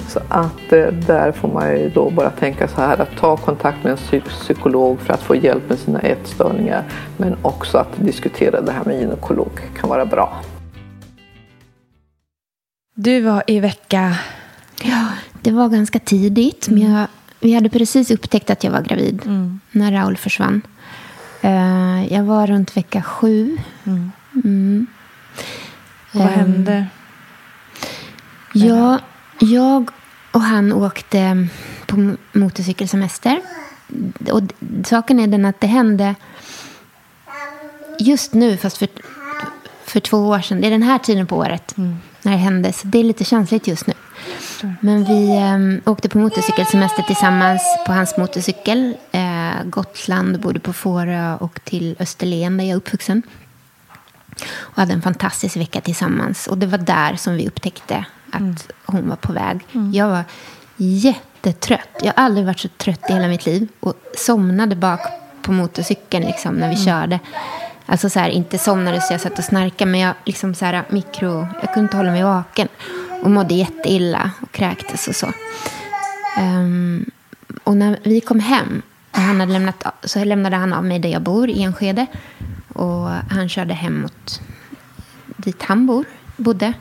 [0.09, 3.85] Så att eh, där får man ju då bara tänka så här att ta kontakt
[3.85, 6.85] med en psykolog för att få hjälp med sina ätstörningar.
[7.17, 10.41] Men också att diskutera det här med gynekolog kan vara bra.
[12.95, 14.19] Du var i vecka...
[14.83, 15.09] Ja,
[15.43, 16.69] det var ganska tidigt.
[16.69, 17.07] Men jag,
[17.41, 19.61] vi hade precis upptäckt att jag var gravid mm.
[19.71, 20.63] när Raul försvann.
[21.45, 23.59] Uh, jag var runt vecka sju.
[23.85, 24.13] Mm.
[24.45, 24.87] Mm.
[26.13, 26.87] Och vad um, hände?
[28.53, 28.99] Ja,
[29.39, 29.91] jag
[30.33, 31.49] och han åkte
[31.87, 33.41] på motorcykelsemester.
[34.31, 34.43] Och
[34.85, 36.15] saken är den att det hände
[37.99, 38.89] just nu, fast för,
[39.85, 40.61] för två år sedan.
[40.61, 41.97] Det är den här tiden på året mm.
[42.23, 42.73] när det hände.
[42.73, 43.95] Så det är lite känsligt just nu.
[44.81, 48.97] Men vi um, åkte på motorcykelsemester tillsammans på hans motorcykel.
[49.15, 53.23] Uh, Gotland, bodde på Fårö och till Österlen där jag är uppvuxen.
[54.57, 56.47] Och hade en fantastisk vecka tillsammans.
[56.47, 58.57] Och det var där som vi upptäckte att mm.
[58.87, 59.61] hon var på väg.
[59.73, 59.93] Mm.
[59.93, 60.25] Jag var
[60.77, 61.89] jättetrött.
[62.01, 63.69] Jag har aldrig varit så trött i hela mitt liv.
[63.81, 65.01] Och somnade bak
[65.43, 66.87] på motorcykeln liksom, när vi mm.
[66.87, 67.21] körde.
[67.87, 70.85] Alltså så här, inte somnade så jag satt och snarkade, men jag liksom så här,
[70.89, 71.49] mikro...
[71.61, 72.69] Jag kunde inte hålla mig vaken.
[73.25, 75.33] Och mådde jätteilla och kräktes och så.
[76.39, 77.11] Um,
[77.65, 78.83] och när vi kom hem
[79.17, 82.07] han hade lämnat, så lämnade han av mig där jag bor, i Enskede.
[82.69, 84.41] Och han körde hem mot
[85.37, 86.05] dit han bor,
[86.37, 86.73] bodde,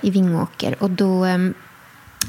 [0.00, 0.82] i Vingåker.
[0.82, 1.54] Och då, um,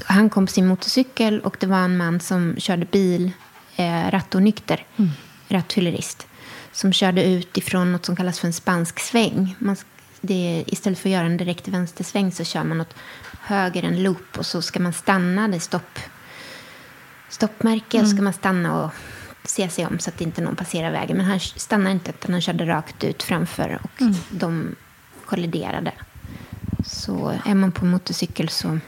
[0.05, 3.31] han kom på sin motorcykel och det var en man som körde bil,
[3.75, 5.11] eh, rattonykter, mm.
[5.47, 6.27] rattfyllerist.
[6.71, 9.55] Som körde ut ifrån något som kallas för en spansk sväng.
[9.59, 9.75] Man,
[10.21, 12.95] det, istället för att göra en direkt vänstersväng så kör man åt
[13.47, 15.99] höger en loop och så ska man stanna, är stopp,
[17.29, 18.09] stoppmärke, mm.
[18.09, 18.91] ska man stanna och
[19.43, 21.17] se sig om så att inte någon passerar vägen.
[21.17, 24.13] Men han stannade inte, utan han körde rakt ut framför och mm.
[24.29, 24.75] de
[25.25, 25.91] kolliderade.
[26.85, 28.79] Så är man på motorcykel så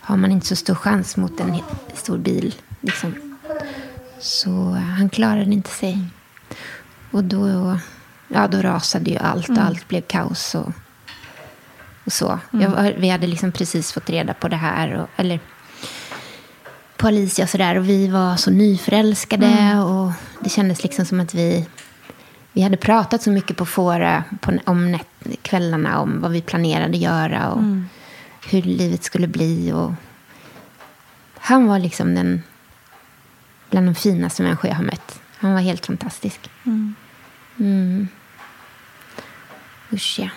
[0.00, 1.58] har man inte så stor chans mot en
[1.94, 2.54] stor bil.
[2.80, 3.38] Liksom.
[4.20, 4.50] Så
[4.96, 6.08] han klarade inte sig.
[7.10, 7.78] Och då,
[8.28, 9.66] ja, då rasade ju allt och mm.
[9.66, 10.54] allt blev kaos.
[10.54, 10.72] Och,
[12.10, 12.38] och så.
[12.52, 12.72] Mm.
[12.72, 14.94] Jag, vi hade liksom precis fått reda på det här.
[14.94, 15.40] Och, eller
[16.96, 17.78] på Alicia och sådär.
[17.78, 19.46] Och vi var så nyförälskade.
[19.46, 19.78] Mm.
[19.78, 21.66] Och det kändes liksom som att vi,
[22.52, 25.06] vi hade pratat så mycket på Fårö på, om nät,
[25.42, 26.00] kvällarna.
[26.00, 27.88] Om vad vi planerade göra och mm.
[28.50, 29.72] hur livet skulle bli.
[29.72, 29.92] Och
[31.38, 32.42] han var liksom den
[33.70, 35.20] bland de finaste människor jag har mött.
[35.36, 36.50] Han var helt fantastisk.
[36.64, 36.94] Mm.
[37.58, 38.08] Mm.
[39.92, 40.28] Usch ja.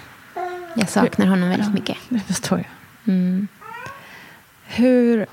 [0.76, 1.98] Jag saknar honom väldigt ja, mycket.
[2.10, 3.16] Det förstår jag.
[3.16, 3.48] Mm.
[4.66, 5.26] Hur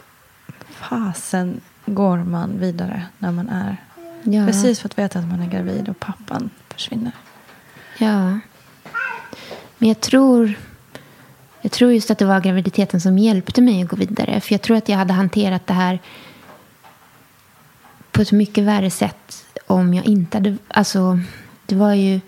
[0.71, 3.77] fasen går man vidare när man är
[4.23, 4.47] ja.
[4.47, 7.13] precis fått veta att man är gravid och pappan försvinner?
[7.99, 8.39] Ja.
[9.79, 10.55] Men jag tror,
[11.61, 14.41] jag tror just att det var graviditeten som hjälpte mig att gå vidare.
[14.41, 15.99] För jag tror att jag hade hanterat det här
[18.11, 20.57] på ett mycket värre sätt om jag inte hade...
[20.69, 21.19] Alltså,
[21.67, 22.21] det var ju...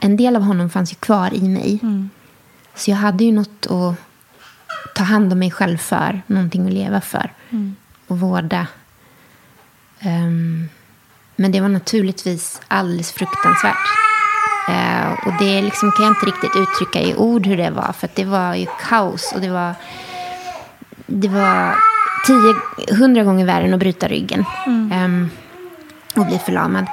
[0.00, 1.78] En del av honom fanns ju kvar i mig.
[1.82, 2.10] Mm.
[2.74, 3.94] Så jag hade ju något att
[4.94, 6.22] ta hand om mig själv för.
[6.26, 7.32] Någonting att leva för.
[7.50, 7.76] Mm.
[8.06, 8.66] Och vårda.
[10.04, 10.68] Um,
[11.36, 13.88] men det var naturligtvis alldeles fruktansvärt.
[14.68, 17.92] Uh, och det liksom kan jag inte riktigt uttrycka i ord hur det var.
[17.92, 19.32] För det var ju kaos.
[19.34, 19.74] Och det var,
[21.06, 21.76] det var
[22.26, 22.54] tio,
[22.96, 24.44] hundra gånger värre än att bryta ryggen.
[24.66, 25.04] Mm.
[25.04, 25.30] Um,
[26.16, 26.86] och bli förlamad.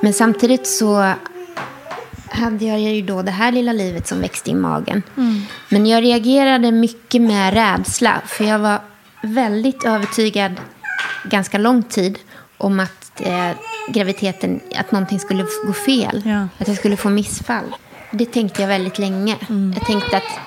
[0.00, 1.14] Men samtidigt så
[2.34, 5.02] hade jag ju då det här lilla livet som växte i magen.
[5.16, 5.42] Mm.
[5.68, 8.22] Men jag reagerade mycket med rädsla.
[8.26, 8.78] För jag var
[9.22, 10.52] väldigt övertygad
[11.24, 12.18] ganska lång tid
[12.58, 13.50] om att eh,
[13.88, 16.22] graviditeten, att någonting skulle gå fel.
[16.24, 16.48] Ja.
[16.58, 17.76] Att jag skulle få missfall.
[18.10, 19.36] Det tänkte jag väldigt länge.
[19.48, 19.72] Mm.
[19.72, 20.38] Jag tänkte att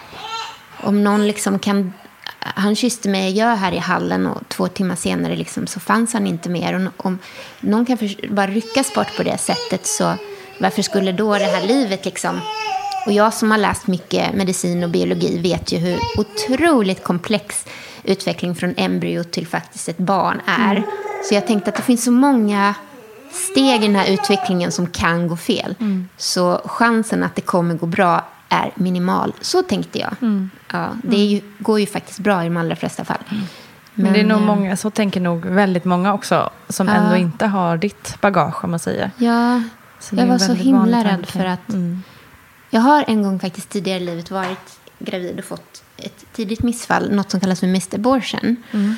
[0.83, 1.93] om någon liksom kan...
[2.39, 6.27] Han kysste mig jag här i hallen och två timmar senare liksom så fanns han
[6.27, 6.91] inte mer.
[6.97, 7.19] Och om
[7.59, 7.97] någon kan
[8.29, 10.13] bara ryckas bort på det sättet så
[10.59, 12.41] varför skulle då det här livet liksom...
[13.05, 17.65] Och jag som har läst mycket medicin och biologi vet ju hur otroligt komplex
[18.03, 20.71] utveckling från embryo till faktiskt ett barn är.
[20.75, 20.83] Mm.
[21.29, 22.75] Så jag tänkte att det finns så många
[23.31, 25.75] steg i den här utvecklingen som kan gå fel.
[25.79, 26.09] Mm.
[26.17, 29.33] Så chansen att det kommer gå bra är minimal.
[29.41, 30.13] Så tänkte jag.
[30.21, 30.49] Mm.
[30.71, 33.23] Ja, det ju, går ju faktiskt bra i de allra flesta fall.
[33.31, 33.43] Mm.
[33.93, 36.93] Men det är nog eh, många, så tänker nog väldigt många också, som Ja.
[36.93, 39.11] ändå inte har ditt bagage, om man säger.
[39.17, 39.61] Ja,
[39.99, 41.69] Så jag var så himla rädd för att...
[41.69, 42.03] Mm.
[42.69, 47.11] Jag har en gång faktiskt tidigare i livet varit gravid och fått ett tidigt missfall,
[47.11, 48.55] något som kallas för missed abortion.
[48.71, 48.95] Mm.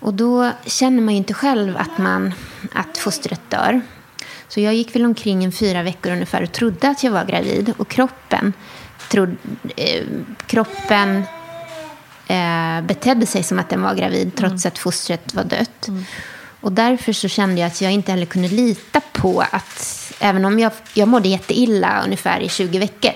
[0.00, 2.32] Och då känner man ju inte själv att, man,
[2.72, 3.80] att fostret dör.
[4.48, 7.74] Så jag gick väl omkring en fyra veckor ungefär och trodde att jag var gravid.
[7.76, 8.52] Och kroppen,
[9.10, 9.36] trodde,
[9.76, 10.06] eh,
[10.46, 11.22] kroppen
[12.26, 15.88] eh, betedde sig som att den var gravid trots att fostret var dött.
[16.60, 20.58] Och därför så kände jag att jag inte heller kunde lita på att, även om
[20.58, 23.12] jag, jag mådde jätteilla ungefär i 20 veckor.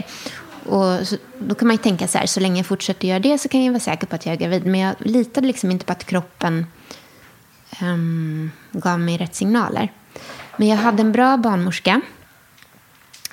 [0.64, 3.38] Och så, då kan man ju tänka så här, så länge jag fortsätter göra det
[3.38, 4.66] så kan jag vara säker på att jag är gravid.
[4.66, 6.66] Men jag litade liksom inte på att kroppen
[7.80, 9.92] ehm, gav mig rätt signaler.
[10.56, 12.00] Men jag hade en bra barnmorska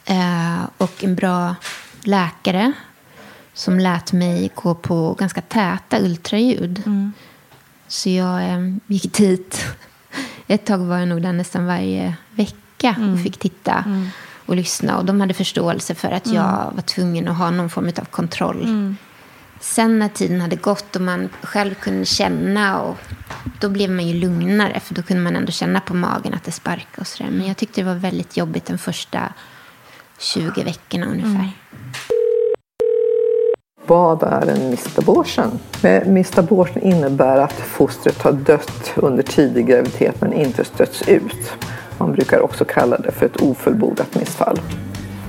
[0.05, 1.55] eh, och en bra
[2.03, 2.73] läkare
[3.53, 6.83] som lät mig gå på ganska täta ultraljud.
[7.87, 9.65] Så jag eh, gick dit.
[10.47, 13.83] Ett tag var jag nog där nästan varje vecka och fick titta
[14.45, 14.97] och lyssna.
[14.97, 18.95] Och de hade förståelse för att jag var tvungen att ha någon form av kontroll.
[19.59, 22.97] Sen när tiden hade gått och man själv kunde känna, och
[23.59, 24.79] då blev man ju lugnare.
[24.79, 27.31] För då kunde man ändå känna på magen att det sparkade och sådär.
[27.31, 29.19] Men jag tyckte det var väldigt jobbigt de första
[30.19, 31.51] 20 veckorna ungefär.
[33.87, 35.59] Vad är en missed abortion?
[35.83, 41.53] Eh, Missed abortion innebär att fostret har dött under tidig graviditet men inte stötts ut.
[42.01, 44.59] Man brukar också kalla det för ett ofullbordat missfall.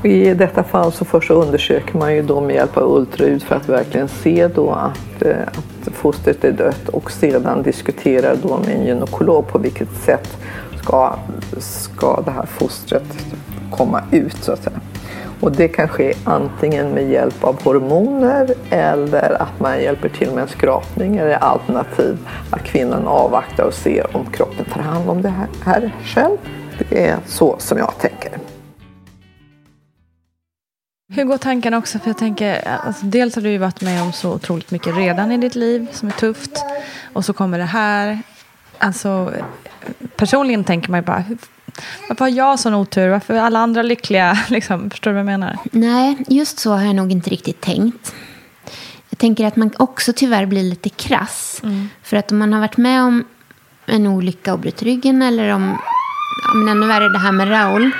[0.03, 3.57] I detta fall så först så undersöker man ju då med hjälp av ultraljud för
[3.57, 8.77] att verkligen se då att, eh, att fostret är dött och sedan diskuterar då med
[8.77, 10.37] en gynekolog på vilket sätt
[10.83, 11.15] ska,
[11.59, 13.05] ska det här fostret
[13.71, 14.81] komma ut så att säga.
[15.41, 20.43] Och det kan ske antingen med hjälp av hormoner eller att man hjälper till med
[20.43, 22.19] en skrapning eller alternativ
[22.51, 26.39] att kvinnan avvaktar och ser om kroppen tar hand om det här själv.
[26.89, 28.39] Det är så som jag tänker.
[31.15, 31.99] Hur går tankarna också?
[31.99, 35.33] För jag tänker, alltså, dels har du ju varit med om så otroligt mycket redan
[35.33, 36.65] i ditt liv som är tufft.
[37.13, 38.19] Och så kommer det här.
[38.79, 39.33] Alltså,
[40.17, 41.25] personligen tänker man ju bara,
[42.09, 43.09] varför har jag sån otur?
[43.09, 44.39] Varför är alla andra lyckliga?
[44.49, 45.59] Liksom, förstår du vad jag menar?
[45.73, 48.15] Nej, just så har jag nog inte riktigt tänkt.
[49.11, 51.63] Jag tänker att man också tyvärr blir lite krass.
[52.03, 53.25] För att om man har varit med om
[53.87, 55.79] en olycka och brutit ryggen eller om,
[56.47, 57.91] ja, men ännu värre det här med Raoul.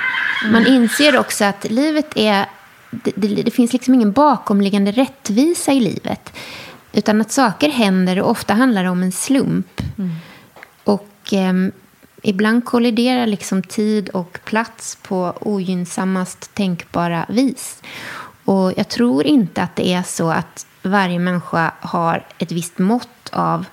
[0.51, 2.45] Man inser också att livet är,
[2.89, 6.33] det, det, det finns liksom ingen bakomliggande rättvisa i livet.
[6.93, 9.81] Utan att saker händer och ofta handlar det om en slump.
[10.83, 11.71] Och ehm,
[12.21, 17.81] ibland kolliderar liksom tid och plats på ogynnsammast tänkbara vis.
[18.45, 23.29] Och jag tror inte att det är så att varje människa har ett visst mått
[23.31, 23.65] av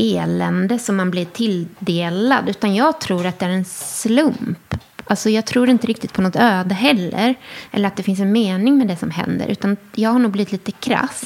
[0.00, 2.48] elände som man blir tilldelad.
[2.48, 4.74] Utan jag tror att det är en slump.
[5.04, 7.34] Alltså jag tror inte riktigt på något öde heller.
[7.70, 9.46] Eller att det finns en mening med det som händer.
[9.46, 11.24] Utan jag har nog blivit lite krass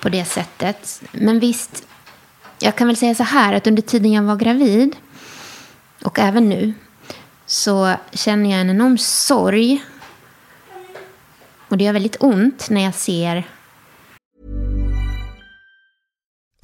[0.00, 1.02] på det sättet.
[1.12, 1.86] Men visst,
[2.58, 4.96] jag kan väl säga så här att under tiden jag var gravid
[6.02, 6.74] och även nu
[7.46, 9.84] så känner jag en enorm sorg.
[11.68, 13.44] Och det gör väldigt ont när jag ser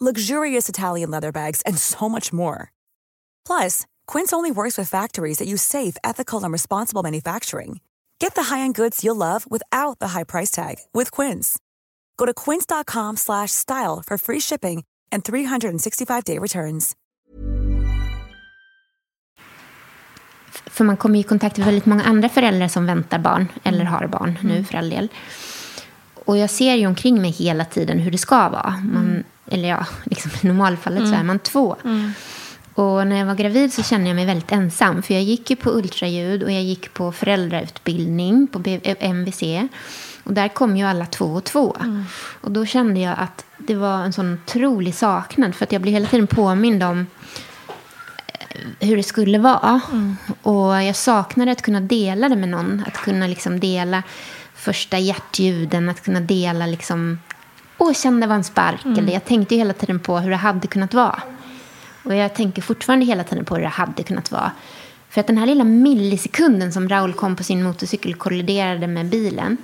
[0.00, 2.72] luxurious Italian leather bags, and so much more.
[3.46, 7.80] Plus, Quince only works with factories that use safe, ethical, and responsible manufacturing.
[8.18, 11.58] Get the high-end goods you'll love without the high price tag with Quince.
[12.16, 16.92] Go to quince.com/style for free shipping and 365-day returns.
[20.66, 24.06] För man kommer i kontakt med väldigt många andra föräldrar som väntar barn eller har
[24.06, 24.64] barn nu Mm.
[24.64, 25.08] för all del.
[26.24, 28.70] Och jag ser ju omkring mig hela tiden hur det ska vara.
[28.70, 29.24] Man, Mm.
[29.50, 31.26] Eller ja, liksom, i normalfallet så är Mm.
[31.26, 31.76] man två.
[31.84, 32.12] Mm.
[32.74, 35.02] Och när jag var gravid så kände jag mig väldigt ensam.
[35.02, 39.42] För jag gick ju på ultraljud och jag gick på föräldrautbildning på eh, MVC.
[40.24, 41.76] Och där kom ju alla två och två.
[42.40, 45.54] Och då kände jag att det var en sån otrolig saknad.
[45.54, 47.06] För att jag blev hela tiden påmind om
[48.26, 49.80] eh, hur det skulle vara.
[50.42, 52.84] Och jag saknade att kunna dela det med någon.
[52.86, 54.02] Att kunna liksom dela
[54.54, 55.88] första hjärtljuden.
[55.88, 57.18] Att kunna dela liksom...
[57.78, 58.84] Åh, kände det var en spark.
[58.84, 58.98] Mm.
[58.98, 61.22] Eller jag tänkte hela tiden på hur det hade kunnat vara.
[62.02, 64.52] Och jag tänker fortfarande hela tiden på hur det hade kunnat vara.
[65.10, 69.06] För att den här lilla millisekunden som Raul kom på sin motorcykel och kolliderade med
[69.06, 69.56] bilen.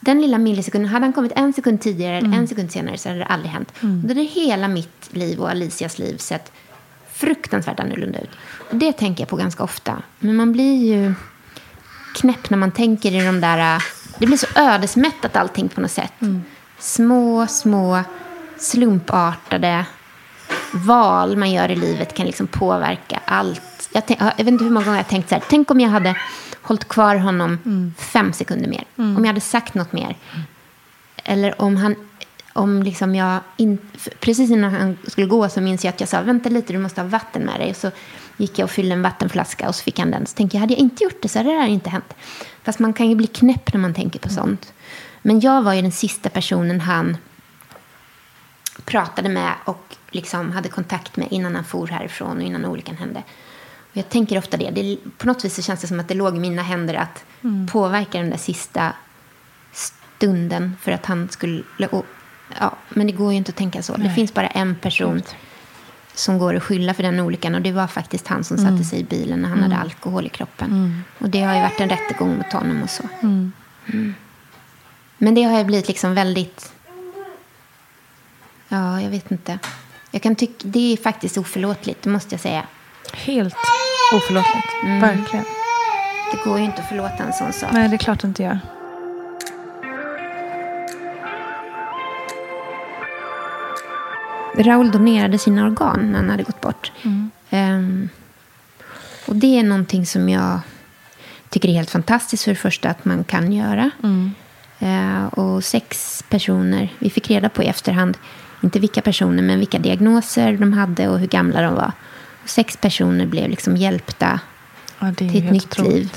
[0.00, 2.38] Den lilla millisekunden, hade han kommit en sekund tidigare eller Mm.
[2.40, 3.72] en sekund senare så hade det aldrig hänt.
[3.80, 4.02] Mm.
[4.02, 6.52] Och hade hela mitt liv och Alicias liv sett
[7.12, 8.30] fruktansvärt annorlunda ut.
[8.70, 10.02] Och det tänker jag på ganska ofta.
[10.18, 11.14] Men man blir ju
[12.14, 13.82] knäpp när man tänker i de där...
[14.18, 16.12] Det blir så ödesmättat allting på något sätt.
[16.78, 18.00] Små, små
[18.56, 19.86] slumpartade
[20.72, 23.88] val man gör i livet kan liksom påverka allt.
[23.92, 25.44] Jag, jag vet inte hur många gånger jag har tänkt så här.
[25.48, 26.16] Tänk om jag hade
[26.62, 27.58] hållit kvar honom
[27.98, 28.84] fem sekunder mer.
[28.98, 29.16] Mm.
[29.16, 30.16] Om jag hade sagt något mer.
[31.24, 31.94] Eller om han...
[32.52, 33.78] Om liksom jag in,
[34.20, 37.00] precis innan han skulle gå så minns jag att jag sa vänta lite, du måste
[37.00, 37.74] ha vatten med dig.
[37.74, 37.90] Så
[38.36, 40.26] gick jag och fyllde en vattenflaska och så fick han den.
[40.26, 42.14] Så tänkte jag, hade jag inte gjort det så hade det här inte hänt.
[42.62, 44.72] Fast man kan ju bli knäpp när man tänker på sånt.
[45.22, 47.16] Men jag var ju den sista personen han
[48.84, 53.22] pratade med och liksom hade kontakt med innan han for härifrån och innan olyckan hände.
[53.90, 54.70] Och jag tänker ofta det.
[54.70, 54.96] det.
[55.18, 57.66] På något vis så känns det som att det låg i mina händer att Mm.
[57.66, 58.92] påverka den där sista
[59.72, 61.62] stunden för att han skulle...
[61.90, 62.06] Och,
[62.60, 63.92] ja, men det går ju inte att tänka så.
[63.96, 64.14] Det Nej.
[64.14, 65.22] finns bara en person
[66.14, 68.70] som går att skylla för den olyckan och det var faktiskt han som Mm.
[68.72, 69.70] satte sig i bilen när han Mm.
[69.70, 70.70] hade alkohol i kroppen.
[70.70, 71.02] Mm.
[71.18, 73.02] Och det har ju varit en rättegång mot honom och så.
[75.20, 75.26] Mm.
[75.26, 75.34] Mm.
[75.34, 76.72] Men det har ju blivit liksom väldigt...
[78.68, 79.58] Ja, jag vet inte.
[80.10, 82.66] Jag kan tycka det är faktiskt oförlåtligt, det måste jag säga.
[83.12, 83.56] Helt
[84.14, 84.66] oförlåtligt.
[84.84, 85.44] Verkligen.
[86.32, 87.72] Det går ju inte att förlåta en sån sak.
[87.72, 88.60] Nej, det är klart det inte gör.
[94.54, 96.92] Raul donerade sina organ när han hade gått bort.
[97.02, 97.30] Mm.
[97.50, 98.08] Ehm,
[99.26, 100.60] och det är någonting som jag
[101.48, 103.90] tycker är helt fantastiskt för det första att man kan göra.
[104.02, 104.34] Mm.
[104.78, 108.16] Eh, och sex personer, vi fick reda på i efterhand,
[108.60, 111.92] inte vilka personer men vilka diagnoser de hade och hur gamla de var.
[112.42, 114.40] Och sex personer blev liksom hjälpta
[114.98, 115.92] Ja, till ett nytt otroligt.
[115.94, 116.16] liv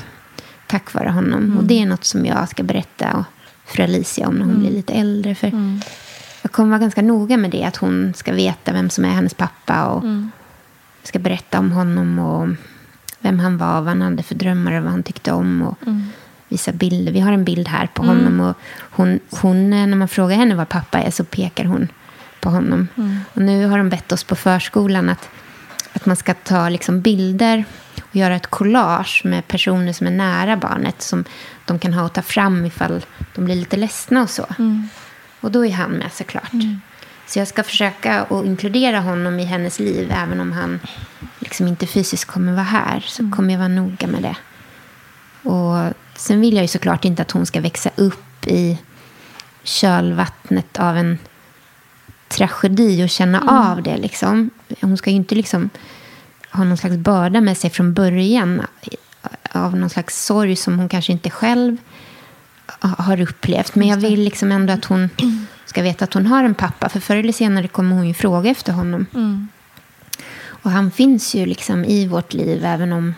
[0.68, 1.43] tack vare honom.
[1.43, 1.57] Mm.
[1.57, 3.26] Och det är något som jag ska berätta
[3.66, 4.62] för Alicia om när hon Mm.
[4.64, 5.36] blir lite äldre.
[5.36, 5.82] För Mm.
[6.41, 9.34] Jag kommer vara ganska noga med det, att hon ska veta vem som är hennes
[9.34, 10.32] pappa och Mm.
[11.03, 12.47] ska berätta om honom och
[13.20, 15.62] vem han var, vad han hade för drömmar och vad han tyckte om.
[15.62, 16.03] Och Mm.
[16.52, 17.12] Visa bilder.
[17.12, 18.16] Vi har en bild här på Mm.
[18.18, 18.39] honom.
[18.39, 21.88] Och hon, hon, eh, när man frågar henne var pappa är så pekar hon
[22.41, 22.88] på honom.
[22.97, 23.20] Mm.
[23.34, 25.30] Och nu har de bett oss på förskolan att,
[25.93, 27.66] att man ska ta liksom bilder
[28.10, 31.02] och göra ett collage med personer som är nära barnet.
[31.02, 31.24] Som
[31.66, 34.45] de kan ha och ta fram ifall de blir lite ledsna och så.
[34.60, 34.89] Mm.
[35.41, 36.52] Och då är han med såklart.
[37.28, 40.12] Så jag ska försöka att inkludera honom i hennes liv.
[40.24, 40.80] Även om han
[41.39, 42.99] liksom inte fysiskt kommer vara här.
[43.08, 43.32] Så Mm.
[43.36, 44.36] kommer jag vara noga med det.
[45.49, 48.78] Och sen vill jag ju såklart inte att hon ska växa upp i
[49.64, 51.18] kölvattnet av en
[52.28, 53.56] tragedi och känna Mm.
[53.56, 53.98] av det.
[53.98, 54.50] Liksom.
[54.82, 55.70] Hon ska ju inte liksom
[56.52, 58.62] ha någon slags börda med sig från början
[59.52, 61.78] av någon slags sorg som hon kanske inte själv
[62.80, 63.76] har upplevt.
[63.76, 65.10] Men jag vill liksom ändå att hon
[65.66, 66.90] ska veta att hon har en pappa.
[66.90, 69.06] För förr eller senare kommer hon ju fråga efter honom.
[69.14, 69.48] Mm.
[70.64, 73.16] Och han finns ju liksom i vårt liv även om,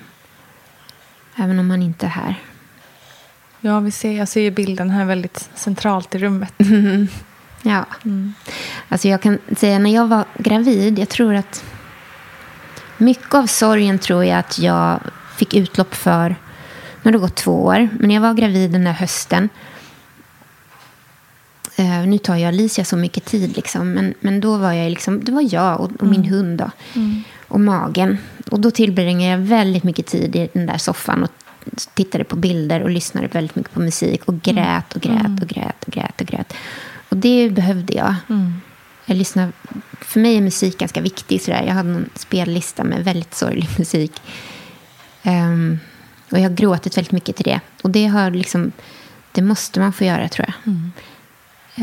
[1.35, 2.35] även om han inte är här.
[3.65, 6.53] Ja, vi ser, jag ser ju bilden här väldigt centralt i rummet.
[7.65, 7.85] Ja.
[8.05, 8.33] Mm.
[8.89, 11.63] Alltså jag kan säga när jag var gravid, jag tror att
[12.97, 14.99] mycket av sorgen tror jag att jag
[15.37, 16.35] fick utlopp för.
[17.03, 19.49] Har det gått två år, men jag var gravid den där hösten.
[21.79, 25.23] Uh, nu tar jag Alicia så mycket tid, liksom, men, men då var jag liksom,
[25.23, 26.57] det var jag och, och min hund.
[26.59, 27.23] Då, Mm.
[27.47, 28.17] Och magen.
[28.51, 31.29] Och då tillbringade jag väldigt mycket tid i den där soffan och
[31.93, 35.83] tittade på bilder och lyssnade väldigt mycket på musik och grät och grät och grät
[35.87, 36.53] och grät och grät.
[37.09, 38.15] Och det behövde jag.
[39.05, 39.51] Jag lyssnar,
[40.01, 41.41] för mig är musik ganska viktig.
[41.41, 41.63] Sådär.
[41.67, 44.21] Jag hade en spellista med väldigt sorglig musik.
[45.23, 45.79] Ehm,
[46.31, 47.59] och jag har gråtit väldigt mycket till det.
[47.83, 48.71] Och det, har liksom,
[49.31, 50.73] det måste man få göra, tror jag.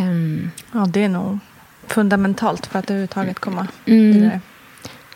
[0.02, 1.38] Ehm, Ja, det är nog
[1.86, 4.12] fundamentalt för att överhuvudtaget komma Mm.
[4.12, 4.40] vidare.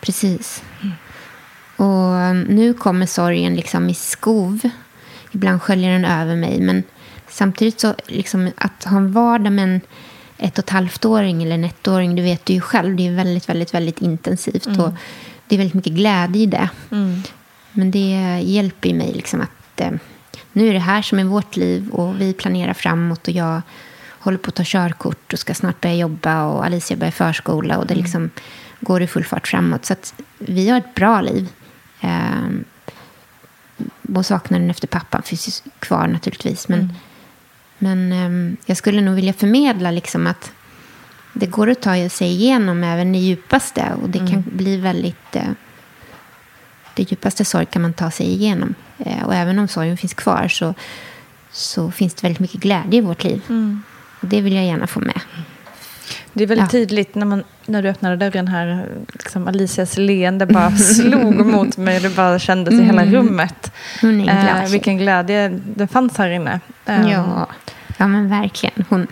[0.01, 0.63] Precis.
[1.75, 4.69] Och um, nu kommer sorgen liksom i skov.
[5.31, 6.59] Ibland sköljer den över mig.
[6.59, 6.83] Men
[7.29, 9.81] samtidigt så liksom att ha en vardag med en
[10.37, 13.49] ett och ett halvt-åring eller en ettåring, det vet du ju själv, det är väldigt,
[13.49, 14.67] väldigt, väldigt intensivt.
[14.67, 14.93] Och
[15.47, 16.69] det är väldigt mycket glädje i det.
[17.71, 19.91] Men det hjälper ju mig liksom att eh,
[20.53, 23.61] nu är det här som är vårt liv och vi planerar framåt och jag
[24.19, 27.87] håller på att ta körkort och ska snart börja jobba och Alicia börjar förskola och
[27.87, 28.29] det liksom
[28.79, 29.85] går i full fart framåt.
[29.85, 31.47] Så att vi har ett bra liv.
[32.05, 32.49] Eh,
[34.15, 36.67] och saknaden efter pappan finns ju kvar naturligtvis.
[36.67, 36.93] Men,
[37.77, 40.51] men eh, jag skulle nog vilja förmedla liksom att
[41.33, 43.93] det går att ta sig igenom även i djupaste.
[44.01, 45.35] Och det kan bli väldigt...
[45.35, 45.49] Eh,
[46.95, 48.75] det djupaste sorg kan man ta sig igenom.
[48.97, 50.73] Eh, och även om sorgen finns kvar så,
[51.51, 53.41] så finns det väldigt mycket glädje i vårt liv.
[54.19, 55.21] Och det vill jag gärna få med.
[56.37, 56.69] Det är väldigt Ja.
[56.79, 58.87] tydligt när, man, när du öppnade dörren här.
[59.13, 61.99] Liksom Alicias leende bara slog mot mig.
[61.99, 63.71] Det bara kändes i hela rummet.
[64.01, 66.59] En glad Eh, vilken glädje det fanns här inne.
[66.85, 67.47] Eh, Ja,
[67.97, 68.85] ja men verkligen.
[68.89, 69.07] Hon,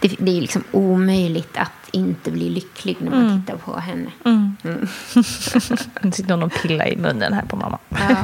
[0.00, 4.10] det, det är liksom omöjligt att inte bli lycklig när man tittar på henne.
[6.02, 7.78] Nu sitter hon och pillar i munnen här på mamma.
[7.88, 8.16] Ja.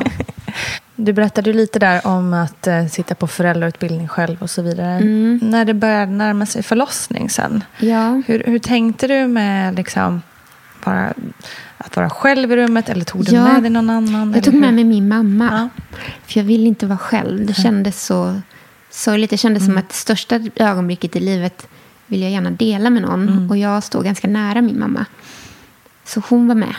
[0.97, 4.93] Du berättade lite där om att eh, sitta på föräldrautbildning själv och så vidare.
[4.93, 5.39] Mm.
[5.43, 7.65] När det började närma sig förlossning sen.
[7.79, 8.23] Ja.
[8.27, 10.23] Hur, hur tänkte du med liksom,
[10.85, 11.13] bara,
[11.79, 12.89] att vara själv i rummet?
[12.89, 13.45] Eller tog du Ja.
[13.53, 14.33] med dig någon annan?
[14.35, 15.49] Jag tog med mig min mamma.
[15.53, 15.83] Ja.
[16.27, 17.47] För jag ville inte vara själv.
[17.47, 18.41] Det kändes så
[18.91, 19.31] sorgligt.
[19.31, 21.69] Det kändes som att största ögonblicket i livet
[22.07, 23.51] vill jag gärna dela med någon.
[23.51, 25.05] Och jag står ganska nära min mamma.
[26.05, 26.75] Så hon var med.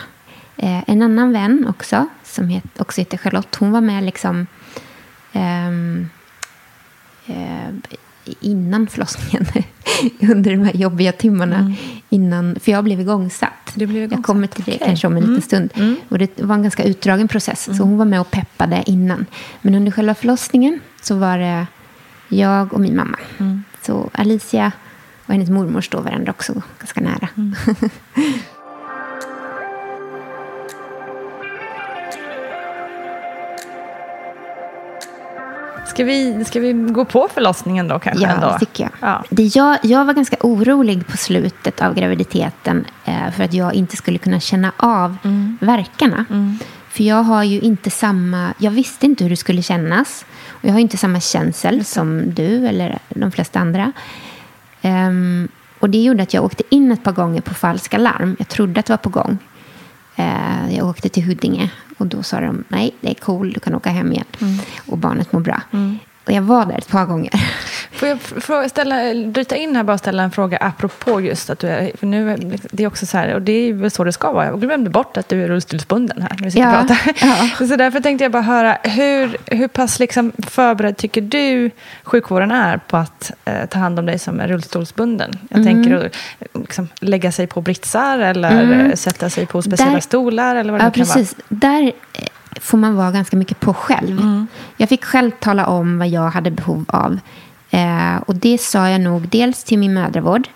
[0.56, 4.46] Eh, en annan vän också, som het, också heter Charlotte, hon var med liksom
[5.32, 5.70] eh,
[8.40, 9.46] innan förlossningen.
[10.20, 11.74] under de här jobbiga timmarna.
[12.08, 13.52] Innan, för jag blev igångsatt.
[13.74, 14.86] Du blev Jag igångsatt, kommer till det okej.
[14.86, 15.96] kanske om en liten stund.
[16.08, 17.76] Och det var en ganska utdragen process.
[17.76, 19.26] Så hon var med och peppade innan.
[19.62, 21.66] Men under själva förlossningen så var det
[22.28, 23.18] jag och min mamma.
[23.82, 24.72] Så Alicia
[25.26, 27.28] och hennes mormor står varandra också ganska nära.
[35.98, 38.24] Ska, vi, ska vi gå på förlossningen då kanske?
[38.24, 38.46] Ja, ändå?
[38.52, 38.92] det tycker jag.
[39.00, 39.24] Ja.
[39.30, 39.78] Det jag.
[39.82, 44.40] Jag var ganska orolig på slutet av graviditeten eh, för att jag inte skulle kunna
[44.40, 45.58] känna av Mm.
[45.60, 46.24] verkarna.
[46.88, 48.54] För jag har ju inte samma...
[48.58, 50.24] Jag visste inte hur det skulle kännas.
[50.48, 53.92] Och jag har inte samma känsel som du eller de flesta andra.
[54.82, 58.36] Ehm, och det gjorde att jag åkte in ett par gånger på falska larm.
[58.38, 59.38] Jag trodde att det var på gång.
[60.18, 63.74] Eh, jag åkte till Huddinge och då sa de nej, det är cool, du kan
[63.74, 64.24] åka hem igen.
[64.86, 65.62] Och barnet mår bra.
[66.24, 67.32] Och jag var där ett par gånger.
[67.98, 68.96] Får jag fråga, ställa,
[69.32, 71.90] bryta in här bara och ställa en fråga apropå just att du är...
[71.98, 74.32] För nu, är- det är också så här, och det är väl så det ska
[74.32, 74.46] vara.
[74.46, 77.12] Jag glömde bort att du är rullstolsbunden här när vi sitter Ja, och pratar.
[77.60, 77.66] ja.
[77.66, 81.70] Så därför tänkte jag bara höra, hur, hur pass liksom förberedd tycker du
[82.04, 85.38] sjukvården är på att eh, ta hand om dig som är rullstolsbunden?
[85.50, 86.16] Jag tänker att
[86.54, 90.80] liksom, lägga sig på britsar eller eh, sätta sig på speciella Där- stolar eller vad
[90.80, 91.34] det Ja, kan precis.
[91.48, 91.82] Där
[92.12, 92.24] eh,
[92.60, 94.18] får man vara ganska mycket på själv.
[94.20, 94.46] Mm.
[94.76, 97.18] Jag fick själv tala om vad jag hade behov av.
[97.70, 100.48] Eh, och det sa jag nog dels till min mödravård.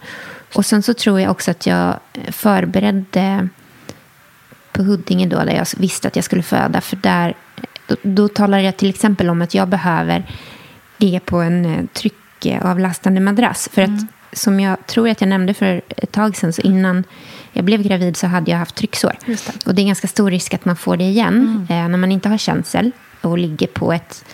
[0.55, 1.97] Och sen så tror jag också att jag
[2.29, 3.49] förberedde
[4.73, 6.81] på Huddinge då, där jag visste att jag skulle föda.
[6.81, 7.35] För där,
[7.87, 10.25] då, då talade jag till exempel om att jag behöver
[10.97, 13.69] ligga på en eh, tryckavlastande madrass.
[13.73, 14.01] För att
[14.33, 17.05] som jag tror att jag nämnde för ett tag sedan, så innan
[17.53, 19.17] jag blev gravid så hade jag haft trycksår.
[19.27, 19.67] Det.
[19.67, 22.29] Och det är ganska stor risk att man får det igen eh, när man inte
[22.29, 22.91] har känsel
[23.21, 24.25] och ligger på ett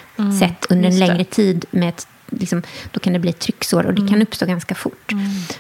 [0.41, 1.65] sätt under en längre tid.
[1.71, 2.63] Med ett, liksom,
[2.93, 5.13] då kan det bli trycksår och det kan uppstå ganska fort.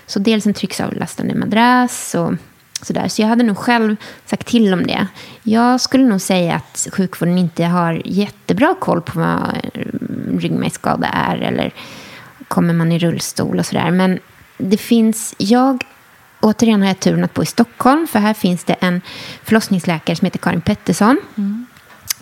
[0.06, 2.34] Så dels en trycksavlastande madrass och
[2.82, 3.08] sådär.
[3.08, 3.96] Så jag hade nog själv
[4.26, 5.06] sagt till om det.
[5.42, 9.82] Jag skulle nog säga att sjukvården inte har jättebra koll på vad eh,
[10.38, 11.74] ryggmärgsskada är eller
[12.48, 13.90] kommer man i rullstol och sådär.
[13.90, 14.18] Men
[14.58, 15.84] det finns, jag
[16.40, 18.06] återigen har jag turen att bo i Stockholm.
[18.06, 19.00] För här finns det en
[19.44, 21.20] förlossningsläkare som heter Karin Pettersson.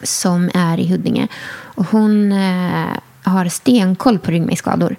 [0.03, 1.29] Som är i Huddinge.
[1.49, 2.97] Och hon eh,
[3.31, 4.97] har stenkoll på ryggmärgsskador.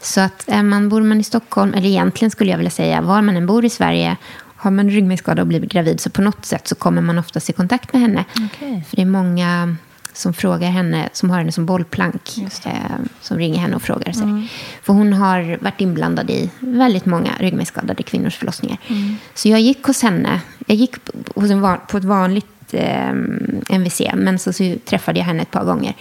[0.00, 3.22] Så att är man, bor man i Stockholm, eller egentligen skulle jag vilja säga var
[3.22, 4.16] man än bor i Sverige.
[4.56, 7.52] Har man ryggmärgsskada och blivit gravid så på något sätt så kommer man oftast i
[7.52, 8.24] kontakt med henne.
[8.88, 9.76] För det är många
[10.12, 12.34] som frågar henne, som har henne som bollplank.
[12.66, 12.80] Eh,
[13.20, 14.22] som ringer henne och frågar sig.
[14.22, 14.46] Mm.
[14.82, 18.78] För hon har varit inblandad i väldigt många ryggmärgsskadade kvinnors förlossningar.
[19.34, 20.40] Så jag gick hos henne.
[20.66, 23.10] Jag gick på- hos en van, på ett vanligt eh,
[23.68, 24.00] MVC.
[24.14, 25.94] Men så, så träffade jag henne ett par gånger.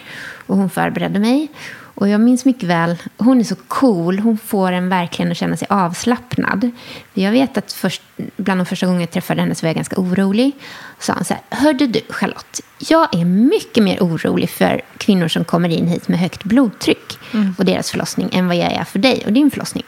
[0.47, 1.47] Och hon förberedde mig.
[1.95, 4.19] Och jag minns mycket väl, hon är så cool.
[4.19, 6.71] Hon får en verkligen att känna sig avslappnad.
[7.13, 8.01] Jag vet att först,
[8.37, 10.51] bland de första gångerna jag träffade henne så var jag ganska orolig.
[10.99, 15.45] Så sa så här, hörde du Charlotte, jag är mycket mer orolig för kvinnor som
[15.45, 17.17] kommer in hit med högt blodtryck
[17.57, 19.83] och deras förlossning än vad jag är för dig och din förlossning.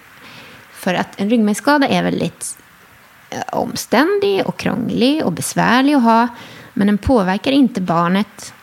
[0.72, 2.58] För att en ryggmärgsskada är väldigt
[3.30, 6.28] eh, omständig och krånglig och besvärlig att ha.
[6.78, 8.54] Men den påverkar inte barnet.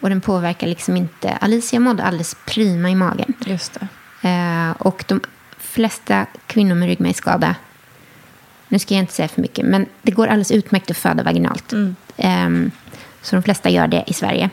[0.00, 1.30] Och den påverkar liksom inte...
[1.30, 3.32] Alicia mådde alldeles prima i magen.
[3.46, 3.76] Just.
[4.22, 5.20] Eh, och de
[5.58, 7.54] flesta kvinnor med ryggmärgsskada...
[8.68, 11.72] Nu ska jag inte säga för mycket, men det går alldeles utmärkt att föda vaginalt.
[12.16, 12.70] Ehm,
[13.22, 14.50] så de flesta gör det i Sverige.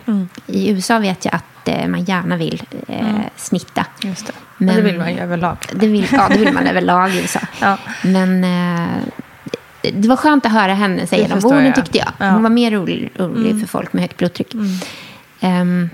[0.48, 3.06] I USA vet jag att eh, man gärna vill eh,
[3.36, 3.86] snitta.
[4.02, 4.34] Just det.
[4.58, 5.58] Men, det vill man ju överlag.
[5.72, 7.40] Det vill, ja, det vill man överlag i USA.
[7.62, 7.78] Ja.
[8.04, 9.04] Men eh,
[9.92, 12.08] det- var skönt att höra henne säga de orden, tyckte jag.
[12.18, 12.30] Ja.
[12.30, 14.56] Hon var mer orolig, orolig för folk med högt blodtryck.
[15.40, 15.90] Ehm,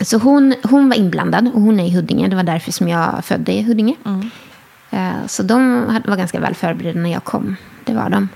[0.00, 2.28] så hon, hon var inblandad och hon är i Huddinge.
[2.28, 3.94] Det var därför som jag födde i Huddinge.
[4.90, 7.56] Eh, så de var ganska väl förberedda när jag kom.
[7.84, 8.28] Det var de.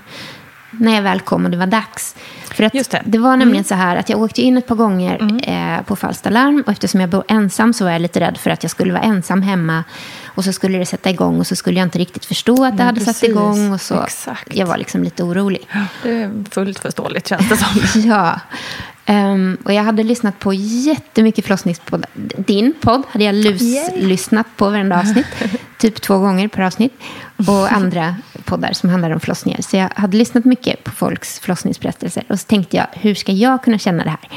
[0.71, 2.15] När jag väl kom och det var dags.
[2.43, 3.01] För att det.
[3.05, 3.17] det.
[3.17, 6.63] var nämligen så här att jag åkte in ett par gånger eh, på Falsta larm.
[6.65, 9.03] Och eftersom jag bor ensam så var jag lite rädd för att jag skulle vara
[9.03, 9.83] ensam hemma.
[10.25, 12.77] Och så skulle det sätta igång och så skulle jag inte riktigt förstå att det
[12.77, 13.29] Men hade satt precis.
[13.29, 13.71] igång.
[13.71, 14.55] Och så, Exakt.
[14.55, 15.67] Jag var liksom lite orolig.
[16.03, 18.01] Det är fullt förståeligt känns det som.
[18.09, 18.39] Ja.
[19.05, 22.09] Ehm, och jag hade lyssnat på jättemycket förlossningspoddar.
[22.37, 25.27] Din podd hade jag lus-lyssnat på varenda avsnitt.
[25.77, 26.93] typ två gånger per avsnitt.
[27.47, 29.61] Och andra poddar som handlar om förlossningar.
[29.61, 32.23] Så jag hade lyssnat mycket på folks förlossningsberättelser.
[32.29, 34.29] Och så tänkte jag, hur ska jag kunna känna det här?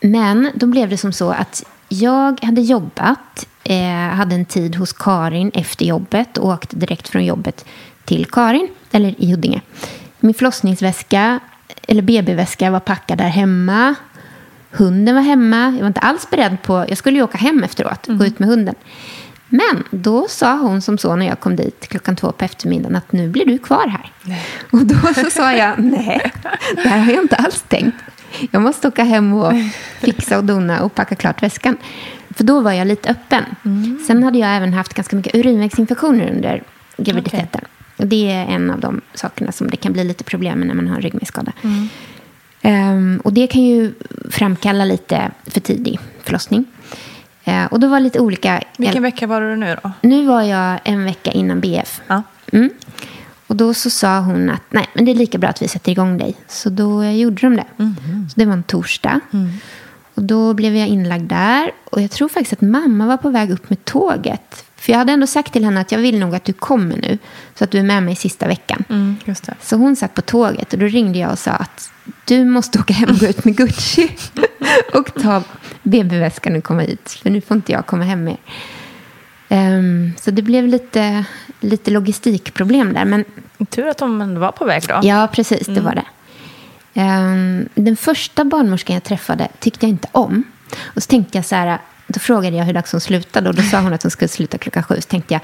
[0.00, 4.92] Men då blev det som så att jag hade jobbat, eh, hade en tid hos
[4.92, 7.64] Karin efter jobbet och åkte direkt från jobbet
[8.04, 9.60] till Karin, eller i Huddinge.
[10.20, 11.40] Min förlossningsväska,
[11.88, 13.94] eller BB-väska, var packad där hemma.
[14.70, 15.72] Hunden var hemma.
[15.74, 16.84] Jag var inte alls beredd på...
[16.88, 18.74] Jag skulle ju åka hem efteråt, gå ut med hunden.
[19.54, 23.12] Men då sa hon som så när jag kom dit klockan två på eftermiddagen att
[23.12, 24.12] nu blir du kvar här.
[24.70, 26.32] Och då så sa jag nej,
[26.74, 27.96] det här har jag inte alls tänkt.
[28.50, 29.52] Jag måste åka hem och
[30.00, 31.76] fixa och dona och packa klart väskan.
[32.30, 33.44] För då var jag lite öppen.
[34.06, 36.62] Sen hade jag även haft ganska mycket urinvägsinfektioner under
[36.96, 37.60] graviditeten.
[37.96, 40.74] Och det är en av de sakerna som det kan bli lite problem med när
[40.74, 41.52] man har en ryggmärgsskada.
[42.62, 43.94] Ehm, och det kan ju
[44.30, 46.64] framkalla lite för tidig förlossning.
[47.44, 48.62] Eh, och då var lite olika.
[48.76, 49.90] Vilken vecka var du nu då?
[50.00, 52.00] Nu var jag en vecka innan BF.
[52.06, 52.22] Ja.
[52.52, 52.70] Mm.
[53.46, 55.92] Och då så sa hon att nej, men det är lika bra att vi sätter
[55.92, 56.34] igång dig.
[56.48, 57.64] Så då gjorde de det.
[57.76, 58.28] Mhm.
[58.28, 59.20] Så det var en torsdag.
[59.32, 59.50] Mm.
[60.14, 61.70] Och då blev jag inlagd där.
[61.84, 64.63] Och jag tror faktiskt att mamma var på väg upp med tåget.
[64.84, 67.18] För jag hade ändå sagt till henne att jag vill nog att du kommer nu.
[67.54, 68.84] Så att du är med mig sista veckan.
[68.88, 69.16] Mm.
[69.60, 71.90] Så hon satt på tåget och då ringde jag och sa att
[72.24, 74.16] du måste åka hem och gå ut med Gucci.
[74.94, 75.42] och ta
[75.82, 77.18] BB-väskan och komma hit.
[77.22, 78.36] För nu får inte jag komma hem mer.
[79.48, 81.24] Ehm, så det blev lite,
[81.60, 83.04] lite logistikproblem där.
[83.04, 83.24] Men
[83.70, 85.00] Tur att de ändå var på väg då.
[85.02, 85.66] Ja, precis.
[85.66, 86.06] Det var det.
[86.94, 90.44] Ehm, den första barnmorskan jag träffade tyckte jag inte om.
[90.82, 93.62] Och så tänkte jag så här, då frågade jag hur dags hon slutade och då
[93.62, 94.94] sa hon att hon skulle sluta klockan sju.
[94.94, 95.40] Så tänkte jag,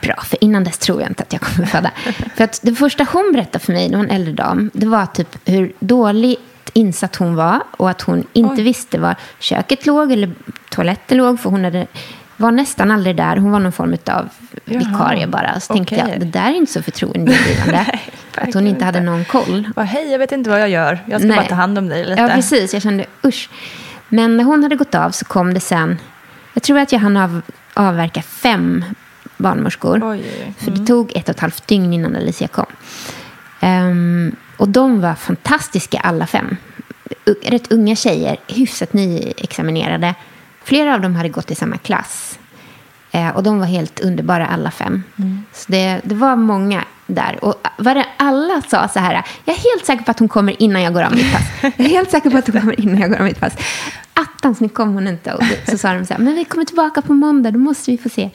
[0.00, 1.90] bra, för innan dess tror jag inte att jag kommer föda.
[2.36, 5.06] för att det första hon berättade för mig, det var en äldre dam, det var
[5.06, 6.40] typ hur dåligt
[6.72, 10.32] insatt hon var och att hon inte visste var köket låg eller
[10.70, 11.86] toaletten låg, för hon hade,
[12.36, 13.36] var nästan aldrig där.
[13.36, 14.28] Hon var någon form av
[14.64, 15.60] vikarie bara.
[15.60, 16.10] Så tänkte okej.
[16.10, 17.86] jag, det där är inte så förtroendeingivande.
[18.34, 19.68] att hon inte hade någon koll.
[19.76, 20.98] Bara, hej, jag vet inte vad jag gör.
[21.06, 21.36] Jag ska Nej.
[21.36, 22.20] bara ta hand om dig lite.
[22.20, 22.72] Ja, precis.
[22.72, 23.48] Jag kände usch.
[24.14, 25.98] Men när hon hade gått av så kom det sen,
[26.54, 27.40] jag tror att jag hann av,
[27.74, 28.84] avverka fem
[29.36, 30.00] barnmorskor.
[30.04, 30.54] Oj, oj.
[30.58, 32.66] För det tog ett och ett halvt dygn innan Alicia kom.
[33.60, 36.56] Ehm, och de var fantastiska alla fem.
[37.24, 40.14] U- rätt unga tjejer, hyfsat nyexaminerade.
[40.64, 42.38] Flera av dem hade gått i samma klass.
[43.10, 45.02] Eh, och de var helt underbara alla fem.
[45.52, 46.84] Så det, det var många
[47.14, 47.44] där.
[47.44, 50.82] Och var alla sa så här, jag är helt säker på att hon kommer innan
[50.82, 51.42] jag går av mitt pass.
[51.76, 53.56] Jag är helt säker på att hon kommer innan jag går av mitt pass.
[54.14, 55.34] Attans, nu kommer hon inte.
[55.34, 57.98] Och så sa de så här, men vi kommer tillbaka på måndag, då måste vi
[57.98, 58.30] få se.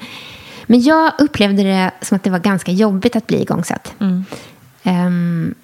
[0.66, 3.94] Men jag upplevde det som att det var ganska jobbigt att bli igångsatt.
[4.00, 4.26] Mm.
[4.84, 5.56] Ehm,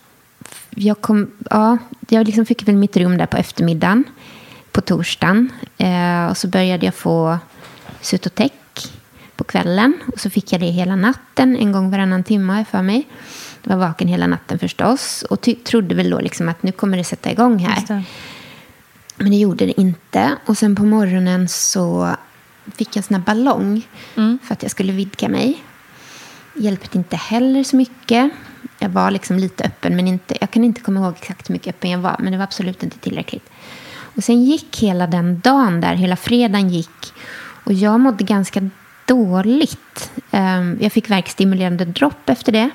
[0.70, 1.78] jag, kom, ja,
[2.09, 4.03] jag liksom fick väl mitt rum där på eftermiddagen,
[4.72, 5.51] på torsdagen.
[5.78, 7.38] Eh, och så började jag få
[8.01, 8.53] Sutotek
[9.44, 10.00] på kvällen.
[10.14, 13.08] Och så fick jag det hela natten, en gång varannan timme för mig.
[13.64, 15.24] Jag var vaken hela natten förstås.
[15.30, 17.84] Och trodde väl då liksom att nu kommer det sätta igång här.
[17.88, 18.04] Det.
[19.16, 20.38] Men det gjorde det inte.
[20.46, 22.16] Och sen på morgonen så
[22.76, 25.64] fick jag en sån här ballong för att jag skulle vidga mig.
[26.56, 28.32] Hjälpte inte heller så mycket.
[28.80, 31.76] Jag var liksom lite öppen, men inte, jag kan inte komma ihåg exakt hur mycket
[31.76, 32.16] öppen jag var.
[32.20, 33.50] Men det var absolut inte tillräckligt.
[34.16, 37.14] Och sen gick hela den dagen där, hela fredagen gick.
[37.66, 38.70] Och jag mådde ganska
[39.14, 40.11] dåligt.
[40.32, 42.70] Ehm, Jag fick verkstimulerande dropp efter det.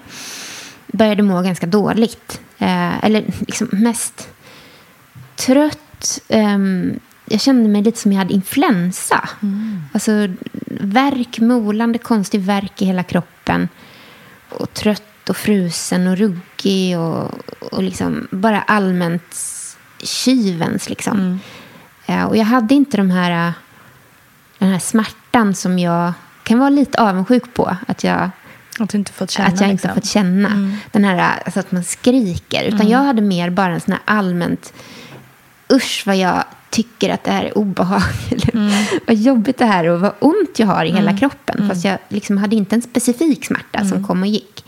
[0.87, 2.41] Började må ganska dåligt.
[2.59, 4.29] Eh, Eller liksom mest
[5.37, 6.21] trött.
[6.29, 9.29] ehm, jag kände mig lite som jag hade influensa.
[9.93, 10.13] Alltså
[10.81, 13.69] värk, molande, konstig värk i hela kroppen.
[14.51, 17.31] Och trött och frusen och ruggig och,
[17.73, 19.37] och liksom bara allmänt
[20.03, 21.41] kyvens liksom.
[22.07, 23.53] Eh, och jag hade inte de här, eh,
[24.59, 26.13] den här smärtan som jag
[26.49, 27.77] kan vara lite avundsjuk på.
[27.87, 28.31] Att jag,
[28.79, 29.49] Att inte fått känna.
[29.49, 29.95] att jag inte liksom.
[29.95, 30.73] fått känna.
[30.93, 32.65] Den här, alltså att man skriker.
[32.65, 34.73] Utan jag hade mer bara en sån här allmänt,
[35.73, 38.55] usch vad jag tycker att det här är obehagligt.
[39.07, 41.69] vad jobbigt det här är och vad ont jag har i hela kroppen.
[41.69, 44.65] Fast jag liksom hade inte en specifik smärta som kom och gick.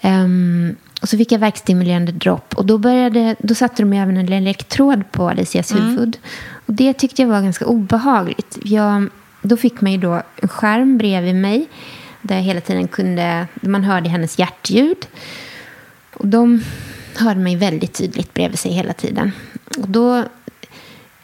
[0.00, 2.54] Ehm, och så fick jag verkstimulerande dropp.
[2.54, 6.18] Och då, började, då satte de även en elektrod på Alicias huvud.
[6.66, 8.58] Och det tyckte jag var ganska obehagligt.
[8.62, 9.08] Jag,
[9.48, 11.68] då fick man ju då en skärm bredvid mig.
[12.22, 15.06] Där jag hela tiden kunde, man hörde hennes hjärtljud.
[16.14, 16.62] Och de
[17.16, 19.32] hörde mig väldigt tydligt bredvid sig hela tiden.
[19.78, 20.16] Och då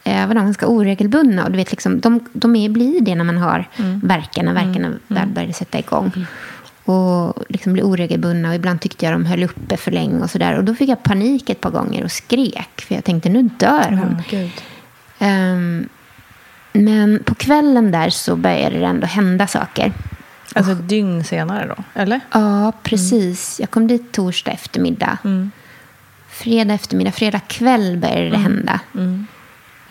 [0.04, 1.44] eh, var de ganska oregelbundna.
[1.44, 3.68] Och du vet, liksom, de, de är, blir det när man har
[4.02, 4.52] verkarna.
[4.52, 6.26] Verkarna väl började sätta igång.
[6.84, 8.48] Och liksom blir oregelbundna.
[8.48, 10.22] Och ibland tyckte jag de höll uppe för länge.
[10.22, 10.58] Och, så där.
[10.58, 12.80] och då fick jag panik ett par gånger och skrek.
[12.80, 14.22] För jag tänkte, nu dör hon.
[14.30, 14.50] Ja, gud.
[16.72, 19.92] Men på kvällen där så började det ändå hända saker.
[20.54, 22.20] Alltså ett dygn senare då, eller?
[22.32, 23.60] Ja, precis.
[23.60, 25.18] Jag kom dit torsdag eftermiddag.
[26.30, 28.80] Fredag eftermiddag, fredag kväll började det hända.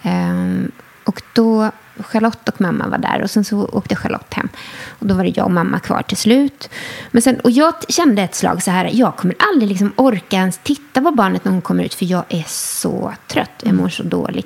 [0.02, 0.72] Ehm,
[1.04, 4.50] och då, Charlotte och mamma var där och sen så åkte Charlotte hem.
[4.90, 6.70] Och då var det jag och mamma kvar till slut.
[7.12, 10.58] Men sen, och jag kände ett slag så här, jag kommer aldrig liksom orka ens
[10.64, 14.04] titta på barnet när hon kommer ut för jag är så trött, jag mår så
[14.04, 14.46] dåligt.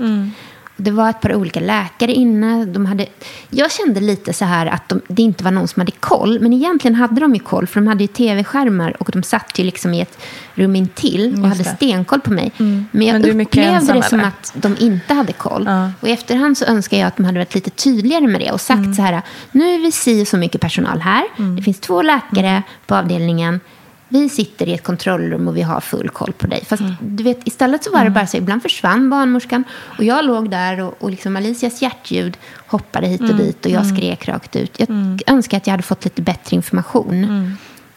[0.78, 2.65] Det var ett par olika läkare inne.
[2.65, 3.05] De hade,
[3.49, 6.39] jag kände lite så här att de, det inte var någon som hade koll.
[6.39, 9.63] Men egentligen hade de ju koll, för de hade ju tv-skärmar och de satt ju
[9.63, 10.17] liksom i ett
[10.55, 12.51] rum intill och hade stenkoll på mig.
[12.57, 14.28] Men jag Men upplevde ensam, det som eller?
[14.30, 15.63] att de inte hade koll.
[15.67, 15.91] Ja.
[15.99, 18.61] Och i efterhand så önskar jag att de hade varit lite tydligare med det och
[18.61, 18.93] sagt Mm.
[18.93, 19.21] så här,
[19.51, 21.23] nu är vi si och så mycket personal här.
[21.57, 22.61] Det finns två läkare Mm.
[22.86, 23.59] på avdelningen.
[24.08, 26.66] Vi sitter i ett kontrollrum och vi har full koll på dig.
[26.66, 26.93] Fast Mm.
[27.01, 29.64] du vet, istället så var det bara så, ibland försvann barnmorskan
[29.97, 32.38] och jag låg där och, och liksom Alicias hjärtljud
[32.68, 33.38] hoppade hit och Mm.
[33.41, 34.80] dit och jag skrek rakt ut.
[34.80, 37.51] Jag önskar att jag hade fått lite bättre information Mm.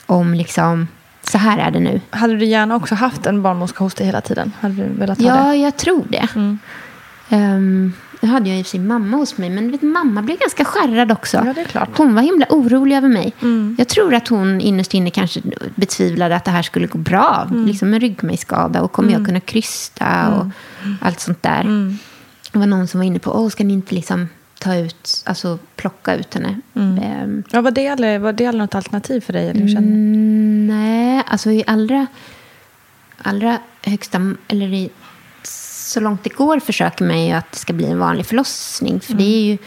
[0.07, 0.89] om liksom,
[1.23, 2.01] så här är det nu.
[2.11, 4.53] Hade du gärna också haft en barnmorska hos dig hela tiden?
[4.61, 5.57] Hade du velat ha Ja, det?
[5.57, 6.29] jag tror det.
[7.31, 10.39] Um, nu hade jag i och för sig mamma hos mig, men vet, mamma blev
[10.39, 11.37] ganska skärrad också.
[11.47, 11.89] Ja, det är klart.
[11.99, 13.33] Hon var himla orolig över mig.
[13.79, 15.41] Jag tror att hon innerst inne kanske
[15.75, 17.49] betvivlade att det här skulle gå bra.
[17.67, 20.47] Liksom en ryggmärgsskada och kommer jag kunna krysta och
[21.01, 21.65] allt sånt där.
[22.53, 24.29] Det var någon som var inne på, Åh, ska ni inte liksom
[24.61, 26.61] ta ut, alltså plocka ut henne?
[26.75, 29.49] Ehm, Ja, var, det var det något alternativ för dig?
[29.49, 29.77] Eller?
[29.77, 32.07] Mm, nej, alltså i allra,
[33.23, 34.91] allra högsta, eller i,
[35.89, 39.01] så långt det går försöker man ju att det ska bli en vanlig förlossning.
[39.01, 39.59] För det är ju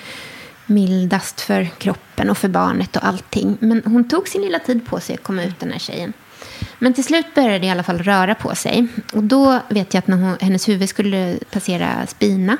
[0.66, 3.58] mildast för kroppen och för barnet och allting.
[3.60, 6.14] Men hon tog sin lilla tid på sig att komma ut den här tjejen.
[6.80, 8.88] Men till slut började det i alla fall röra på sig.
[9.14, 12.58] Och då vet jag att när hon, hennes huvud skulle passera spina,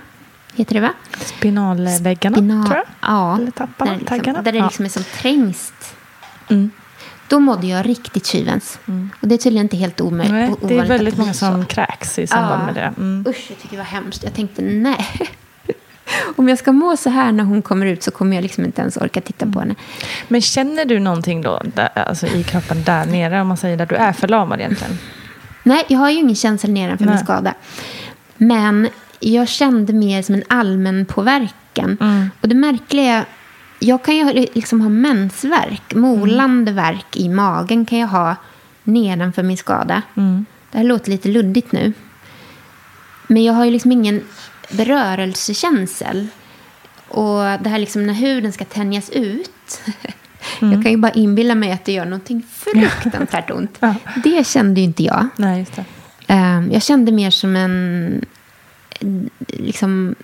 [0.56, 0.94] heter det va?
[1.26, 2.86] Spinalväggarna, Spinal- tror jag?
[3.02, 4.42] Ja, Eller tapparna, där, liksom, taggarna?
[4.42, 5.74] där det liksom är som trängst.
[6.50, 6.72] Mm.
[7.32, 8.80] Då mådde jag riktigt tjuvens.
[9.22, 10.32] Och det är tydligen inte helt omöjligt.
[10.34, 12.66] Nej, det är väldigt många som kräks i samband Ja.
[12.66, 12.94] med det.
[12.98, 13.26] Mm.
[13.28, 14.24] Usch, jag tycker det var hemskt.
[14.24, 15.08] Jag tänkte nej.
[16.36, 18.82] Om jag ska må så här när hon kommer ut så kommer jag liksom inte
[18.82, 19.76] ens orka titta på henne.
[20.28, 23.86] Men känner du någonting då där, alltså i kroppen där nere, om man säger där
[23.86, 24.98] du är förlamad egentligen?
[25.64, 27.24] Nej, jag har ju ingen känsla nedanför min Nej.
[27.24, 27.54] skada.
[28.38, 31.98] Men jag kände mer som en allmän påverkan.
[32.02, 32.30] Mm.
[32.42, 33.26] Och det märkliga är,
[33.84, 36.76] jag kan ju liksom ha mensvärk, molande Mm.
[36.84, 38.36] värk i magen kan jag ha
[38.84, 40.02] nedanför min skada.
[40.18, 40.46] Mm.
[40.72, 41.94] Det här låter lite luddigt nu.
[43.28, 44.24] Men jag har ju liksom ingen
[44.72, 46.28] berörelsekänsel.
[47.08, 49.82] Och det här liksom när huden ska tänjas ut
[50.60, 53.80] Jag kan ju bara inbilla mig att det gör någonting fruktansvärt ont.
[54.24, 55.28] Det kände ju inte jag.
[55.36, 55.66] Nej.
[56.28, 58.26] Ehm, Jag kände mer som en...
[59.48, 60.16] Liksom,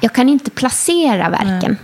[0.00, 1.76] jag kan inte placera verken.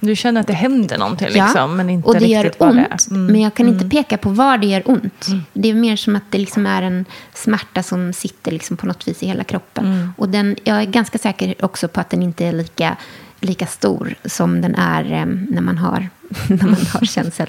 [0.00, 2.78] Du känner att det händer någonting liksom, men inte och det gör riktigt vad ont.
[2.78, 3.10] det är.
[3.10, 3.26] Mm.
[3.26, 5.26] Men jag kan inte peka på var det gör ont.
[5.52, 9.08] Det är mer som att det liksom är en smärta som sitter liksom på något
[9.08, 9.86] vis i hela kroppen.
[9.86, 10.12] Mm.
[10.16, 12.96] Och den, jag är ganska säker också på att den inte är lika,
[13.40, 16.08] lika stor som den är em, när man har,
[16.48, 17.48] när man har känsel.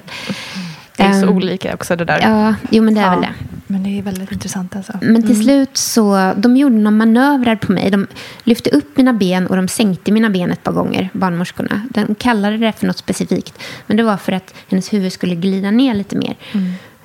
[0.98, 2.20] Det är så Ehm, olika också det där.
[2.22, 3.34] Ja, jo men det är väl det.
[3.66, 4.92] Men det är väldigt intressant alltså.
[5.02, 7.90] Men till slut så, de gjorde några manövrar på mig.
[7.90, 8.06] De
[8.44, 11.82] lyfte upp mina ben och de sänkte mina ben ett par gånger, barnmorskorna.
[11.90, 13.58] De kallade det för något specifikt.
[13.86, 16.36] Men det var för att hennes huvud skulle glida ner lite mer.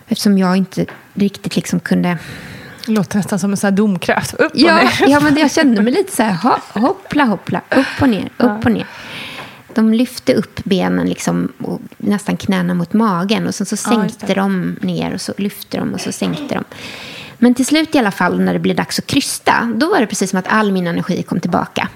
[0.07, 2.17] Eftersom jag inte riktigt liksom kunde...
[2.85, 4.33] Det låter nästan som en sån här domkraft.
[4.33, 5.09] Upp och Ja, ner.
[5.09, 8.65] ja men jag kände mig lite så här, ho- hoppla, hoppla, upp och ner, upp
[8.65, 8.85] och ner.
[9.76, 14.34] De lyfte upp benen liksom, och nästan knäna mot magen och sen så Ja, sänkte
[14.34, 16.63] de ner och så lyfte de och så sänkte de.
[17.38, 20.07] Men till slut i alla fall när det blev dags att krysta, då var det
[20.07, 21.89] precis som att all min energi kom tillbaka.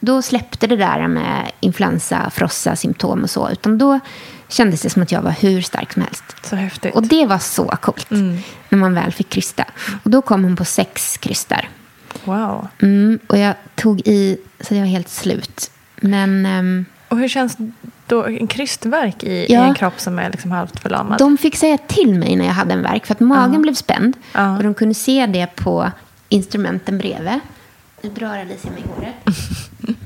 [0.00, 3.50] Då släppte det där med influensa, frossa, symptom och så.
[3.50, 4.00] Utan då
[4.48, 6.24] kändes det som att jag var hur stark som helst.
[6.42, 6.94] Så häftigt.
[6.94, 8.10] Och det var så coolt
[8.68, 9.64] när man väl fick krysta.
[10.02, 11.68] Och då kom hon på sex krystar.
[12.24, 12.68] Wow.
[12.82, 15.70] Mm, och jag tog i så jag var helt slut.
[15.96, 17.56] Men ehm, Och hur känns
[18.06, 19.64] då en krystverk i, i Ja.
[19.64, 21.18] en kropp som är liksom halvt förlamad?
[21.18, 24.16] de fick säga till mig när jag hade en verk för att magen blev spänd.
[24.32, 24.56] Ja.
[24.56, 25.90] Och de kunde se det på
[26.28, 27.40] instrumenten bredvid.
[28.02, 29.14] Nu drar Alicia mig i håret.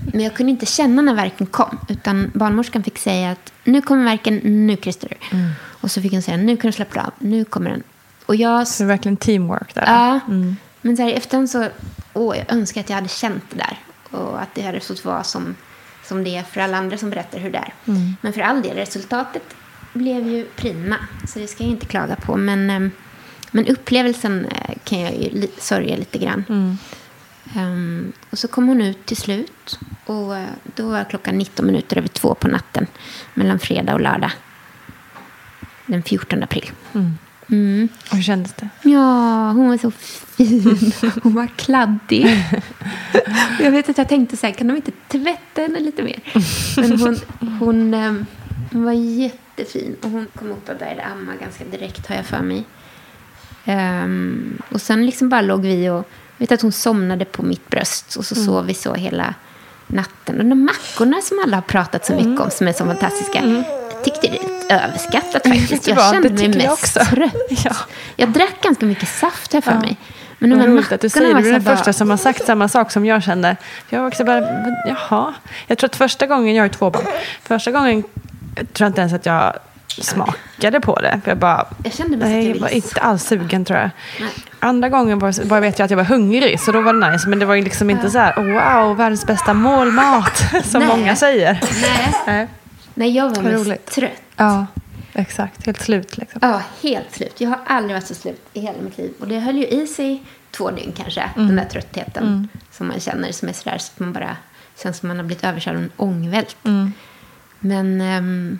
[0.12, 1.78] Men jag kunde inte känna när verken kom.
[1.88, 5.36] Utan barnmorskan fick säga att nu kommer verken, nu krystar du.
[5.36, 5.50] Mm.
[5.66, 7.82] Och så fick hon säga nu kan du släppa av, nu kommer den.
[8.26, 9.84] Och jag Så det är verkligen teamwork där.
[9.86, 10.56] Ja, Mm.
[10.82, 11.66] men så här, efterhand så,
[12.14, 13.78] åh, jag önskar att jag hade känt det där.
[14.18, 15.54] Och att det hade fått vara som,
[16.10, 17.74] som det är för alla andra som berättar hur det är.
[17.86, 18.16] Mm.
[18.20, 19.42] Men för all del, resultatet
[19.92, 20.96] blev ju prima.
[21.28, 22.36] Så det ska jag inte klaga på.
[22.36, 22.90] Men, ehm,
[23.50, 26.44] men upplevelsen eh, kan jag ju sörja lite grann.
[26.48, 26.78] Mm.
[27.54, 29.78] Ehm, och så kom hon ut till slut.
[30.06, 32.86] Och eh, då var klockan 19 minuter över två på natten.
[33.34, 34.32] Mellan fredag och lördag.
[35.86, 36.70] Den 14 april.
[36.92, 37.18] Mm.
[38.10, 38.68] Och hur kändes det?
[38.82, 40.92] Ja, hon var så fin.
[41.22, 42.44] Hon var kladdig.
[43.60, 46.20] Jag vet att jag tänkte så här, kan de inte tvätta henne lite mer?
[46.76, 47.18] Men hon,
[47.60, 48.26] hon, ehm,
[48.72, 49.96] hon var jättefin.
[50.02, 52.64] Och hon kom upp och började amma ganska direkt, har jag för mig.
[53.64, 56.08] Ehm, och sen liksom bara låg vi och...
[56.36, 58.16] Jag vet att hon somnade på mitt bröst.
[58.16, 58.46] Och så Mm.
[58.46, 59.34] sov vi så hela
[59.86, 60.38] natten.
[60.40, 63.44] Och de mackorna som alla har pratat så mycket om, som är så fantastiska.
[63.46, 64.28] Jag tyckte
[64.70, 65.86] överskattat faktiskt.
[65.88, 66.12] Jag vad?
[66.14, 67.14] kände mig jag mest också.
[67.14, 67.34] trött.
[67.64, 67.72] Ja.
[68.16, 69.80] Jag drack ganska mycket saft här för Ja.
[69.80, 69.96] mig.
[70.38, 71.40] Men de här roligt att du säger det.
[71.42, 73.56] Du är den bara- första som har sagt samma sak som jag kände.
[73.88, 74.40] Jag var också bara,
[74.86, 75.34] jaha.
[75.66, 77.04] Jag tror att första gången, jag har två barn.
[77.42, 78.04] Första gången
[78.56, 79.52] jag tror jag inte ens att jag
[79.88, 81.20] smakade på det.
[81.24, 83.90] För jag bara, Jag kände att nej, jag jag var inte alls sugen tror jag.
[84.20, 84.28] Nej.
[84.60, 87.28] Andra gången var, bara vet jag att jag var hungrig, så då var det nice.
[87.28, 90.88] Men det var liksom inte så här, wow, världens bästa målmat, som Nej.
[90.88, 91.60] många säger.
[91.82, 92.14] Nej.
[92.26, 92.46] Nej.
[92.94, 94.10] Nej, jag var mest trött.
[94.40, 94.66] Ja,
[95.12, 95.66] exakt.
[95.66, 96.38] Helt slut liksom.
[96.42, 97.40] Ja, helt slut.
[97.40, 99.12] Jag har aldrig varit så slut i hela mitt liv.
[99.20, 101.20] Och det höll ju i sig två dygn kanske.
[101.20, 101.46] Mm.
[101.46, 104.36] Den där tröttheten som man känner som är sådär så att man bara
[104.82, 106.56] känns som man har blivit överkörd av en ångvält.
[106.64, 106.92] Mm.
[107.60, 108.58] Men ehm,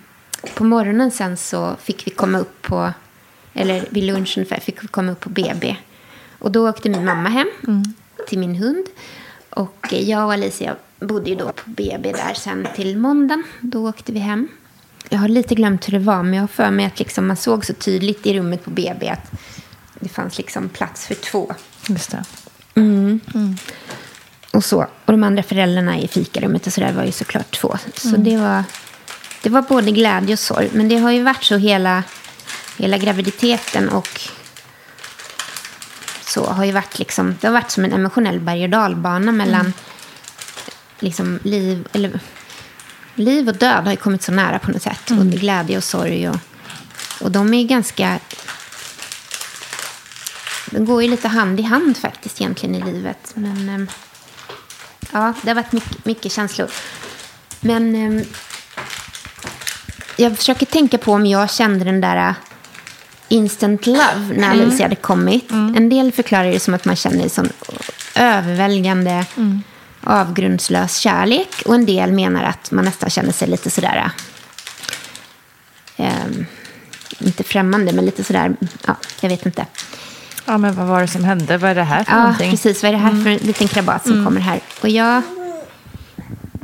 [0.54, 2.92] på morgonen sen så fick vi komma upp på,
[3.54, 5.76] eller vid lunchen ungefär, fick vi komma upp på BB.
[6.38, 7.82] Och då åkte min mamma hem Mm.
[8.28, 8.86] till min hund.
[9.50, 13.42] Och jag och Alicia bodde ju då på BB där sen till måndagen.
[13.60, 14.48] Då åkte vi hem.
[15.12, 17.36] Jag har lite glömt hur det var, men jag har för mig att liksom man
[17.36, 19.30] såg så tydligt i rummet på BB att
[20.00, 21.54] det fanns liksom plats för två.
[21.88, 22.24] Just det.
[24.52, 24.86] Och så.
[25.04, 27.78] Och de andra föräldrarna i fikarummet och så där var ju såklart två.
[27.94, 28.64] Så det var,
[29.42, 30.70] det var både glädje och sorg.
[30.72, 32.02] Men det har ju varit så hela,
[32.78, 34.20] hela graviditeten och
[36.24, 39.72] så har ju varit liksom, det har varit som en emotionell berg och dalbana mellan
[40.98, 42.20] liksom liv, eller,
[43.20, 45.10] liv och död har ju kommit så nära på något sätt.
[45.10, 46.36] Och glädje och sorg och,
[47.20, 48.18] och de är ganska
[50.70, 53.32] de går ju lite hand i hand faktiskt egentligen i livet.
[53.34, 53.88] Men ehm,
[55.12, 56.70] ja, det har varit mycket, mycket känslor.
[57.60, 58.24] Men ehm,
[60.16, 62.34] jag försöker tänka på om jag kände den där äh,
[63.28, 65.50] instant love när Alicia hade kommit.
[65.50, 67.48] En del förklarar det som att man känner sån
[68.14, 69.26] överväldigande
[70.04, 71.62] avgrundslös kärlek.
[71.66, 74.10] Och en del menar att man nästan känner sig lite sådär...
[75.96, 76.46] ehm,
[77.18, 78.56] inte främmande, men lite sådär...
[78.86, 79.66] Ja, jag vet inte.
[80.44, 81.58] Ja, men vad var det som hände?
[81.58, 82.50] Vad är det här för Ja, någonting?
[82.50, 82.82] precis.
[82.82, 84.60] Vad är det här för en liten krabat som kommer här?
[84.82, 85.22] Och jag,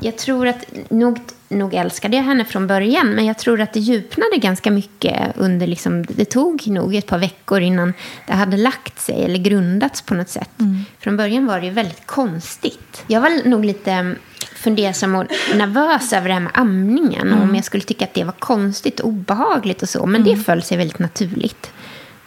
[0.00, 3.08] jag tror att nog nog älskade jag henne från början.
[3.08, 7.18] Men jag tror att det djupnade ganska mycket under, liksom, det tog nog ett par
[7.18, 7.92] veckor innan
[8.26, 10.60] det hade lagt sig eller grundats på något sätt.
[10.60, 10.84] Mm.
[10.98, 13.04] Från början var det ju väldigt konstigt.
[13.06, 14.14] Jag var nog lite
[14.54, 17.32] fundersam och nervös över det här med amningen.
[17.32, 20.06] Och om jag skulle tycka att det var konstigt och obehagligt och så.
[20.06, 21.70] Men det föll sig väldigt naturligt.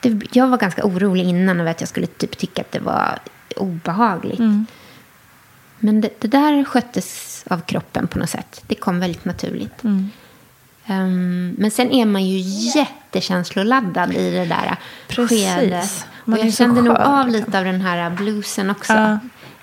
[0.02, 3.20] Det, jag var ganska orolig innan över att jag skulle typ tycka att det var
[3.56, 4.40] obehagligt.
[5.80, 8.64] Men det, det där sköttes av kroppen på något sätt.
[8.68, 9.84] Det kom väldigt naturligt.
[10.86, 12.38] Ehm, men sen är man ju
[12.80, 14.76] jättekänsloladdad i det där
[15.08, 15.48] Precis.
[15.56, 16.06] skedet.
[16.26, 17.46] Och jag kände nog av liksom.
[17.46, 19.20] lite av den här bluesen också.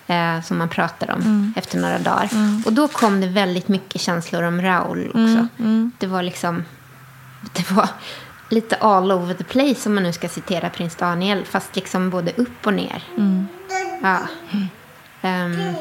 [0.09, 1.55] Eh, som man pratar om Mm.
[1.57, 2.29] efter några dagar.
[2.65, 5.19] Och då kom det väldigt mycket känslor om Raoul också.
[5.19, 5.93] Mm, mm.
[5.99, 6.65] Det var liksom...
[7.53, 7.89] Det var
[8.49, 11.45] lite all over the place om man nu ska citera prins Daniel.
[11.45, 13.03] Fast liksom både upp och ner.
[13.17, 13.47] Mm.
[14.03, 14.19] Ja.
[15.23, 15.75] Ehm,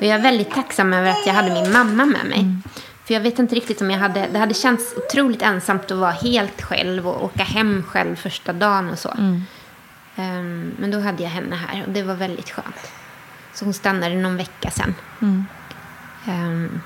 [0.00, 2.40] och jag är väldigt tacksam över att jag hade min mamma med mig.
[2.40, 2.62] Mm.
[3.04, 4.26] För jag vet inte riktigt om jag hade...
[4.32, 8.90] Det hade känts otroligt ensamt att vara helt själv och åka hem själv första dagen
[8.90, 9.08] och så.
[9.08, 9.42] Mm.
[10.16, 12.92] Ehm, men då hade jag henne här och det var väldigt skönt.
[13.54, 14.94] Så hon stannade någon vecka sen.
[15.22, 15.46] Mm.
[16.26, 16.80] Ehm,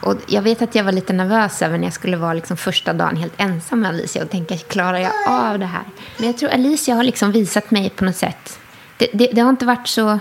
[0.00, 2.92] och jag vet att jag var lite nervös över när jag skulle vara liksom första
[2.92, 5.84] dagen helt ensam med Alicia och tänka, klarar jag av det här?
[6.16, 8.58] Men jag tror Alicia har liksom visat mig på något sätt.
[8.96, 10.18] Det, det, det har inte varit så...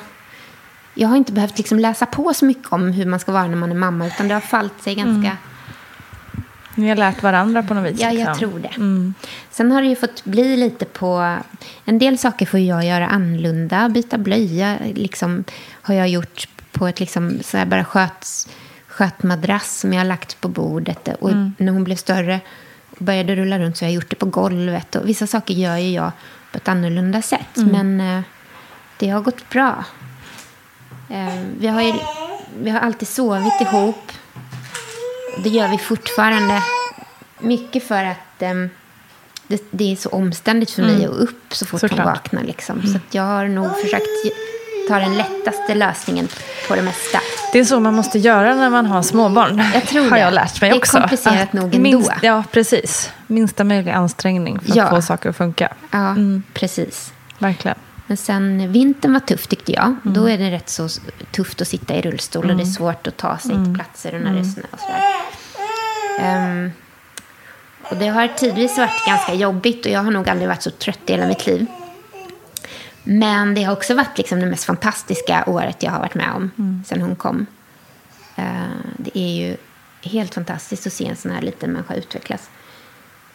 [0.99, 3.55] Jag har inte behövt liksom läsa på så mycket om hur man ska vara när
[3.57, 5.27] man är mamma, utan det har fallit sig ganska...
[5.27, 5.37] Mm.
[6.75, 8.01] Ni har lärt varandra på något vis?
[8.01, 8.37] Ja, jag liksom.
[8.37, 8.75] tror det.
[8.75, 9.13] Mm.
[9.51, 11.37] Sen har det ju fått bli lite på...
[11.85, 13.89] En del saker får jag göra annorlunda.
[13.89, 15.43] Byta blöja liksom,
[15.81, 18.49] har jag gjort på ett liksom, så här bara sköt,
[18.87, 21.09] skötmadrass som jag har lagt på bordet.
[21.19, 21.53] Och Mm.
[21.57, 22.39] när hon blev större
[22.89, 24.95] och började rulla runt så har jag gjort det på golvet.
[24.95, 26.11] Och vissa saker gör ju jag
[26.51, 27.57] på ett annorlunda sätt.
[27.57, 27.71] Mm.
[27.95, 28.23] Men eh,
[28.99, 29.85] det har gått bra.
[31.09, 31.93] Eh, vi, har ju,
[32.59, 34.11] vi har alltid sovit ihop.
[35.43, 36.63] Det gör vi fortfarande.
[37.39, 38.69] Mycket för att ehm,
[39.47, 41.09] det, det är så omständigt för mig Mm.
[41.11, 41.99] att upp så fort Såklart.
[41.99, 42.43] hon vaknar.
[42.43, 42.81] Liksom.
[42.87, 44.05] Så att jag har nog försökt
[44.89, 46.27] ta den lättaste lösningen
[46.67, 47.19] på det mesta.
[47.53, 49.63] Det är så man måste göra när man har småbarn.
[49.73, 50.19] Jag tror har det.
[50.19, 50.97] jag lärt mig Det är också.
[50.97, 51.77] komplicerat nog ändå.
[51.79, 53.11] Minst, ja, precis.
[53.27, 54.83] Minsta möjliga ansträngning för Ja.
[54.83, 55.73] att få saker att funka.
[55.91, 56.43] Ja, Mm.
[56.53, 57.13] precis.
[57.39, 57.77] Verkligen.
[58.07, 59.85] Men sen vintern var tuff tyckte jag.
[59.85, 59.99] Mm.
[60.03, 60.87] Då är det rätt så
[61.31, 63.65] tufft att sitta i rullstol och det är svårt att ta sig Mm.
[63.65, 65.01] till platser och när det är snö och sådär.
[66.19, 66.71] Ehm,
[67.91, 70.99] och det har tidvis varit ganska jobbigt och jag har nog aldrig varit så trött
[71.05, 71.65] i hela mitt liv.
[73.03, 76.51] Men det har också varit liksom det mest fantastiska året jag har varit med om
[76.57, 76.83] Mm.
[76.87, 77.45] sen hon kom.
[78.35, 78.43] Eh,
[78.97, 79.57] det är ju
[80.01, 82.49] helt fantastiskt att se en sån här liten människa utvecklas.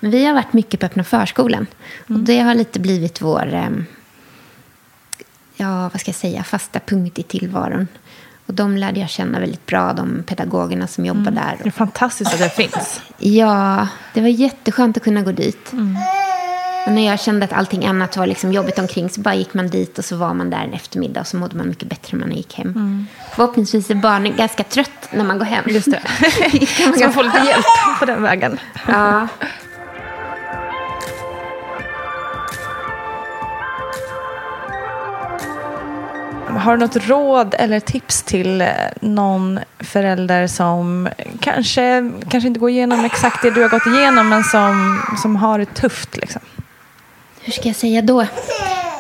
[0.01, 1.67] Men vi har varit mycket på öppna förskolan.
[2.09, 3.85] Och det har lite blivit vår, ehm,
[5.63, 7.89] ja vad ska jag säga, fasta punkt i tillvaron.
[8.47, 11.59] Och de lärde jag känna väldigt bra, de pedagogerna som jobbar där.
[11.63, 13.01] Det är fantastiskt att det finns.
[13.19, 15.73] Ja, det var jätteskönt att kunna gå dit.
[16.87, 19.69] Och när jag kände att allting annat var liksom jobbigt omkring så bara gick man
[19.69, 22.27] dit och så var man där en eftermiddag och så mådde man mycket bättre när
[22.27, 23.07] man gick hem.
[23.35, 25.65] Förhoppningsvis är barnen ganska trött när man går hem.
[25.69, 26.01] Just det.
[26.95, 27.65] Så man får lite hjälp
[27.99, 28.59] på den vägen.
[28.87, 29.29] Ja.
[36.49, 38.69] Har du något råd eller tips till eh,
[39.01, 41.09] någon förälder som
[41.41, 45.59] kanske, kanske inte går igenom exakt det du har gått igenom men som, som har
[45.59, 46.17] det tufft?
[46.17, 46.43] Liksom?
[47.41, 48.27] Hur ska jag säga då?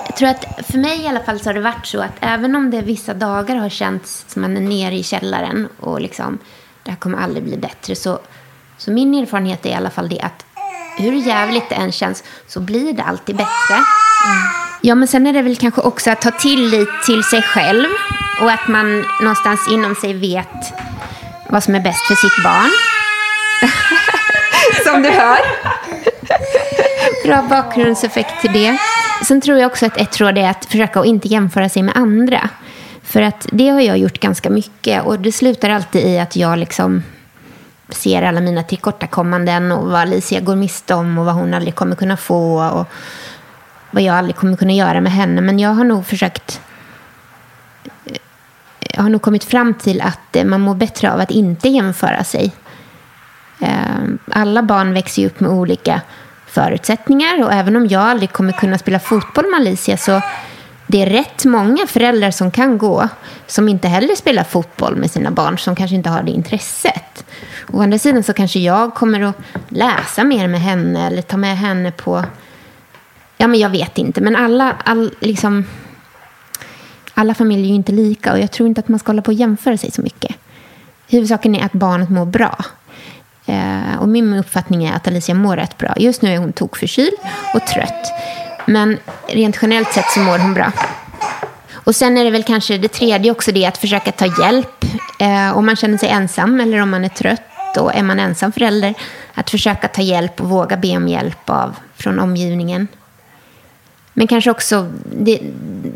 [0.06, 2.56] Jag tror att för mig i alla fall så har det varit så att även
[2.56, 6.38] om det vissa dagar har känts som man är nere i källaren och liksom
[6.82, 8.18] det här kommer aldrig bli bättre så,
[8.78, 10.44] så min erfarenhet är i alla fall det att
[10.98, 13.76] hur jävligt det än känns så blir det alltid bättre.
[14.84, 17.88] Ja, men sen är det väl kanske också att ha tillit till sig själv
[18.40, 20.72] och att man någonstans inom sig vet
[21.48, 22.70] vad som är bäst för sitt barn.
[24.84, 25.38] som du hör.
[27.24, 28.78] Bra bakgrundseffekt till det.
[29.24, 31.96] Sen tror jag också att ett råd är att försöka att inte jämföra sig med
[31.96, 32.48] andra.
[33.02, 36.58] För att det har jag gjort ganska mycket och det slutar alltid i att jag
[36.58, 37.02] liksom
[37.88, 41.96] ser alla mina tillkortakommanden och vad Alicia går miste om och vad hon aldrig kommer
[41.96, 42.88] kunna få och
[43.92, 45.40] vad jag aldrig kommer kunna göra med henne.
[45.40, 46.60] Men jag har nog försökt
[48.94, 52.24] jag har nog kommit fram till att eh, man mår bättre av att inte jämföra
[52.24, 52.52] sig.
[53.60, 56.00] Ehm, alla barn växer ju upp med olika
[56.46, 60.20] förutsättningar och även om jag aldrig kommer kunna spela fotboll med Alicia så
[60.86, 63.08] det är rätt många föräldrar som kan gå
[63.46, 67.24] som inte heller spelar fotboll med sina barn som kanske inte har det intresset.
[67.72, 69.36] Å andra sidan så kanske jag kommer att
[69.68, 72.24] läsa mer med henne eller ta med henne på
[73.42, 74.20] Ja, men jag vet inte.
[74.20, 75.64] Men alla, all, liksom,
[77.14, 79.28] alla familjer är ju inte lika och jag tror inte att man ska hålla på
[79.30, 80.36] och jämföra sig så mycket.
[81.08, 82.64] huvudsaken är att barnet mår bra.
[83.46, 85.94] Eh, och min uppfattning är att Alicia mår rätt bra.
[85.96, 87.14] Just nu är hon tokförkyld
[87.54, 88.12] och trött.
[88.66, 90.72] Men rent generellt sett så mår hon bra.
[91.72, 94.84] Och sen är det väl kanske det tredje också det att försöka ta hjälp.
[95.18, 98.52] Eh, om man känner sig ensam eller om man är trött och är man ensam
[98.52, 98.94] förälder.
[99.34, 102.88] Att försöka ta hjälp och våga be om hjälp av, från omgivningen.
[104.14, 105.40] Men kanske också det,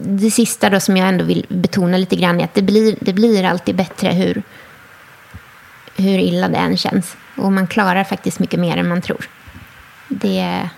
[0.04, 3.12] det sista då som jag ändå vill betona lite grann är att det blir, det
[3.12, 4.42] blir alltid bättre hur,
[5.96, 7.16] hur illa det än känns.
[7.36, 9.28] Och man klarar faktiskt mycket mer än man tror.
[10.08, 10.68] Det,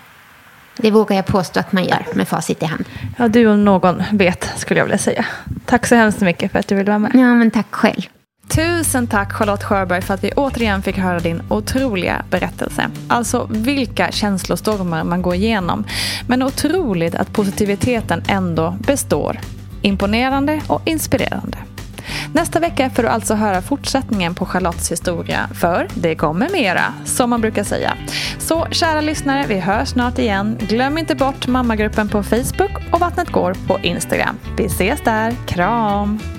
[0.77, 2.85] det vågar jag påstå att man gör med facit i hand.
[3.17, 5.25] Ja, du om någon vet skulle jag vilja säga.
[5.65, 7.11] Tack så hemskt mycket för att du ville vara med.
[7.13, 8.01] Ja, men tack själv.
[8.55, 12.89] Tusen tack Charlotte Sjöberg för att vi återigen fick höra din otroliga berättelse.
[13.07, 15.83] Alltså vilka känslostormar man går igenom.
[16.27, 19.39] Men otroligt att positiviteten ändå består.
[19.81, 21.57] Imponerande och inspirerande.
[22.33, 27.29] Nästa vecka får du alltså höra fortsättningen på Charlottes historia, för det kommer mera, som
[27.29, 27.93] man brukar säga.
[28.39, 30.57] Så kära lyssnare, vi hörs snart igen.
[30.59, 34.37] Glöm inte bort mammagruppen på Facebook och Vattnet går på Instagram.
[34.57, 36.38] Vi ses där, kram!